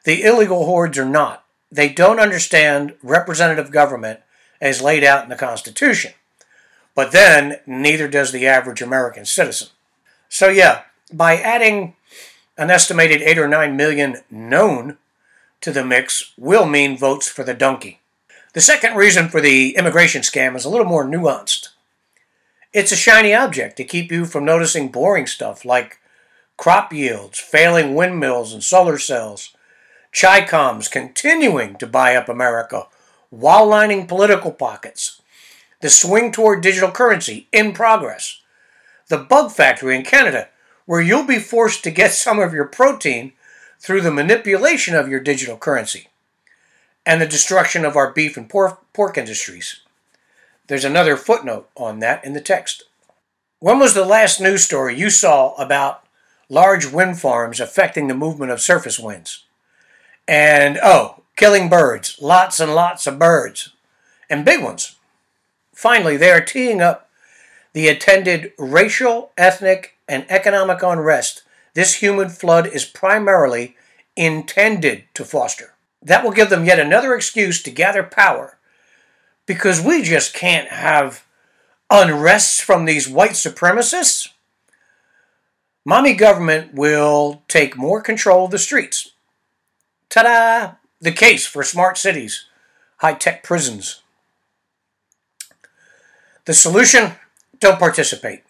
The 0.05 0.23
illegal 0.23 0.65
hordes 0.65 0.97
are 0.97 1.05
not. 1.05 1.43
They 1.71 1.89
don't 1.89 2.19
understand 2.19 2.93
representative 3.03 3.71
government 3.71 4.21
as 4.61 4.81
laid 4.81 5.03
out 5.03 5.23
in 5.23 5.29
the 5.29 5.35
Constitution. 5.35 6.13
But 6.93 7.11
then, 7.11 7.59
neither 7.65 8.07
does 8.07 8.31
the 8.31 8.47
average 8.47 8.81
American 8.81 9.25
citizen. 9.25 9.67
So, 10.29 10.47
yeah, 10.47 10.83
by 11.11 11.35
adding 11.35 11.95
an 12.57 12.71
estimated 12.71 13.21
8 13.21 13.37
or 13.37 13.47
9 13.49 13.75
million 13.75 14.17
known 14.31 14.97
to 15.65 15.71
the 15.71 15.83
mix 15.83 16.31
will 16.37 16.67
mean 16.67 16.95
votes 16.95 17.27
for 17.27 17.43
the 17.43 17.55
donkey. 17.55 17.99
The 18.53 18.61
second 18.61 18.95
reason 18.95 19.29
for 19.29 19.41
the 19.41 19.75
immigration 19.75 20.21
scam 20.21 20.55
is 20.55 20.63
a 20.63 20.69
little 20.69 20.85
more 20.85 21.03
nuanced. 21.03 21.69
It's 22.71 22.91
a 22.91 22.95
shiny 22.95 23.33
object 23.33 23.75
to 23.77 23.83
keep 23.83 24.11
you 24.11 24.25
from 24.25 24.45
noticing 24.45 24.89
boring 24.89 25.25
stuff 25.25 25.65
like 25.65 25.97
crop 26.55 26.93
yields, 26.93 27.39
failing 27.39 27.95
windmills 27.95 28.53
and 28.53 28.63
solar 28.63 28.99
cells, 28.99 29.55
Chicoms 30.13 30.89
continuing 30.89 31.77
to 31.77 31.87
buy 31.87 32.15
up 32.15 32.29
America 32.29 32.85
while 33.31 33.65
lining 33.65 34.05
political 34.05 34.51
pockets, 34.51 35.19
the 35.81 35.89
swing 35.89 36.31
toward 36.31 36.61
digital 36.61 36.91
currency 36.91 37.47
in 37.51 37.73
progress, 37.73 38.39
the 39.07 39.17
bug 39.17 39.51
factory 39.51 39.95
in 39.95 40.03
Canada, 40.03 40.47
where 40.85 41.01
you'll 41.01 41.25
be 41.25 41.39
forced 41.39 41.83
to 41.83 41.89
get 41.89 42.11
some 42.13 42.37
of 42.37 42.53
your 42.53 42.65
protein 42.65 43.33
through 43.85 44.01
the 44.01 44.11
manipulation 44.11 44.95
of 44.95 45.07
your 45.07 45.19
digital 45.19 45.57
currency, 45.57 46.07
and 47.05 47.21
the 47.21 47.27
destruction 47.27 47.85
of 47.85 47.95
our 47.95 48.11
beef 48.11 48.35
and 48.35 48.49
pork, 48.49 48.81
pork 48.93 49.15
industries. 49.15 49.81
There's 50.65 50.83
another 50.83 51.15
footnote 51.15 51.69
on 51.77 51.99
that 51.99 52.25
in 52.25 52.33
the 52.33 52.41
text. 52.41 52.85
When 53.59 53.77
was 53.77 53.93
the 53.93 54.03
last 54.03 54.41
news 54.41 54.63
story 54.63 54.97
you 54.97 55.11
saw 55.11 55.53
about 55.53 56.03
large 56.49 56.91
wind 56.91 57.19
farms 57.19 57.59
affecting 57.59 58.07
the 58.07 58.15
movement 58.15 58.51
of 58.51 58.59
surface 58.59 58.97
winds. 58.97 59.43
And 60.27 60.79
oh, 60.81 61.21
killing 61.35 61.69
birds, 61.69 62.17
lots 62.19 62.59
and 62.59 62.73
lots 62.73 63.05
of 63.05 63.19
birds, 63.19 63.69
and 64.31 64.43
big 64.43 64.63
ones. 64.63 64.95
Finally, 65.75 66.17
they 66.17 66.31
are 66.31 66.41
teeing 66.41 66.81
up 66.81 67.07
the 67.73 67.87
attended 67.87 68.51
racial, 68.57 69.31
ethnic, 69.37 69.95
and 70.07 70.25
economic 70.27 70.81
unrest 70.81 71.43
this 71.75 71.95
human 71.95 72.29
flood 72.29 72.67
is 72.67 72.85
primarily 72.85 73.75
intended 74.15 75.03
to 75.13 75.23
foster. 75.23 75.73
That 76.01 76.23
will 76.23 76.31
give 76.31 76.49
them 76.49 76.65
yet 76.65 76.79
another 76.79 77.13
excuse 77.13 77.61
to 77.63 77.69
gather 77.69 78.01
power 78.01 78.57
because 79.45 79.81
we 79.81 80.01
just 80.01 80.33
can't 80.33 80.69
have 80.69 81.25
unrests 81.91 82.61
from 82.61 82.85
these 82.85 83.09
white 83.09 83.31
supremacists. 83.31 84.29
Mommy 85.85 86.13
government 86.13 86.73
will 86.73 87.43
take 87.47 87.77
more 87.77 88.01
control 88.01 88.45
of 88.45 88.51
the 88.51 88.57
streets. 88.57 89.11
Ta 90.09 90.23
da! 90.23 90.71
The 91.01 91.11
case 91.11 91.45
for 91.45 91.61
smart 91.61 91.97
cities, 91.97 92.45
high 92.97 93.13
tech 93.13 93.43
prisons. 93.43 94.01
The 96.45 96.53
solution 96.53 97.11
don't 97.59 97.77
participate. 97.77 98.44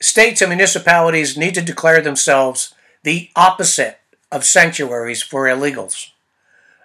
States 0.00 0.40
and 0.40 0.50
municipalities 0.50 1.36
need 1.36 1.54
to 1.54 1.62
declare 1.62 2.00
themselves 2.00 2.72
the 3.02 3.30
opposite 3.34 3.98
of 4.30 4.44
sanctuaries 4.44 5.22
for 5.22 5.44
illegals. 5.44 6.10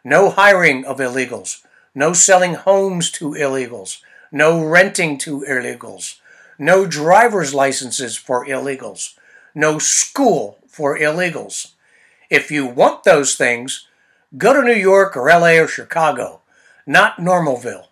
No 0.03 0.31
hiring 0.31 0.83
of 0.83 0.97
illegals, 0.97 1.61
no 1.93 2.13
selling 2.13 2.55
homes 2.55 3.11
to 3.11 3.31
illegals, 3.31 4.01
no 4.31 4.65
renting 4.65 5.19
to 5.19 5.45
illegals, 5.47 6.19
no 6.57 6.87
driver's 6.87 7.53
licenses 7.53 8.17
for 8.17 8.47
illegals, 8.47 9.13
no 9.53 9.77
school 9.77 10.57
for 10.67 10.97
illegals. 10.97 11.73
If 12.31 12.49
you 12.49 12.65
want 12.65 13.03
those 13.03 13.35
things, 13.35 13.87
go 14.39 14.53
to 14.53 14.63
New 14.63 14.73
York 14.73 15.15
or 15.15 15.29
LA 15.29 15.61
or 15.61 15.67
Chicago, 15.67 16.41
not 16.87 17.17
Normalville. 17.17 17.85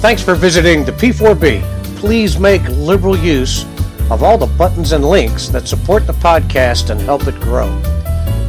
Thanks 0.00 0.22
for 0.22 0.36
visiting 0.36 0.84
the 0.84 0.92
P4B. 0.92 1.60
Please 1.96 2.38
make 2.38 2.62
liberal 2.68 3.16
use 3.16 3.64
of 4.10 4.22
all 4.22 4.36
the 4.36 4.46
buttons 4.46 4.92
and 4.92 5.04
links 5.04 5.48
that 5.48 5.68
support 5.68 6.06
the 6.06 6.12
podcast 6.14 6.90
and 6.90 7.00
help 7.00 7.26
it 7.26 7.40
grow. 7.40 7.70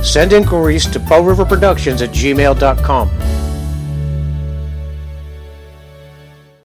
Send 0.03 0.33
inquiries 0.33 0.87
to 0.87 0.99
Bow 0.99 1.21
River 1.21 1.45
Productions 1.45 2.01
at 2.01 2.09
gmail.com. 2.09 3.40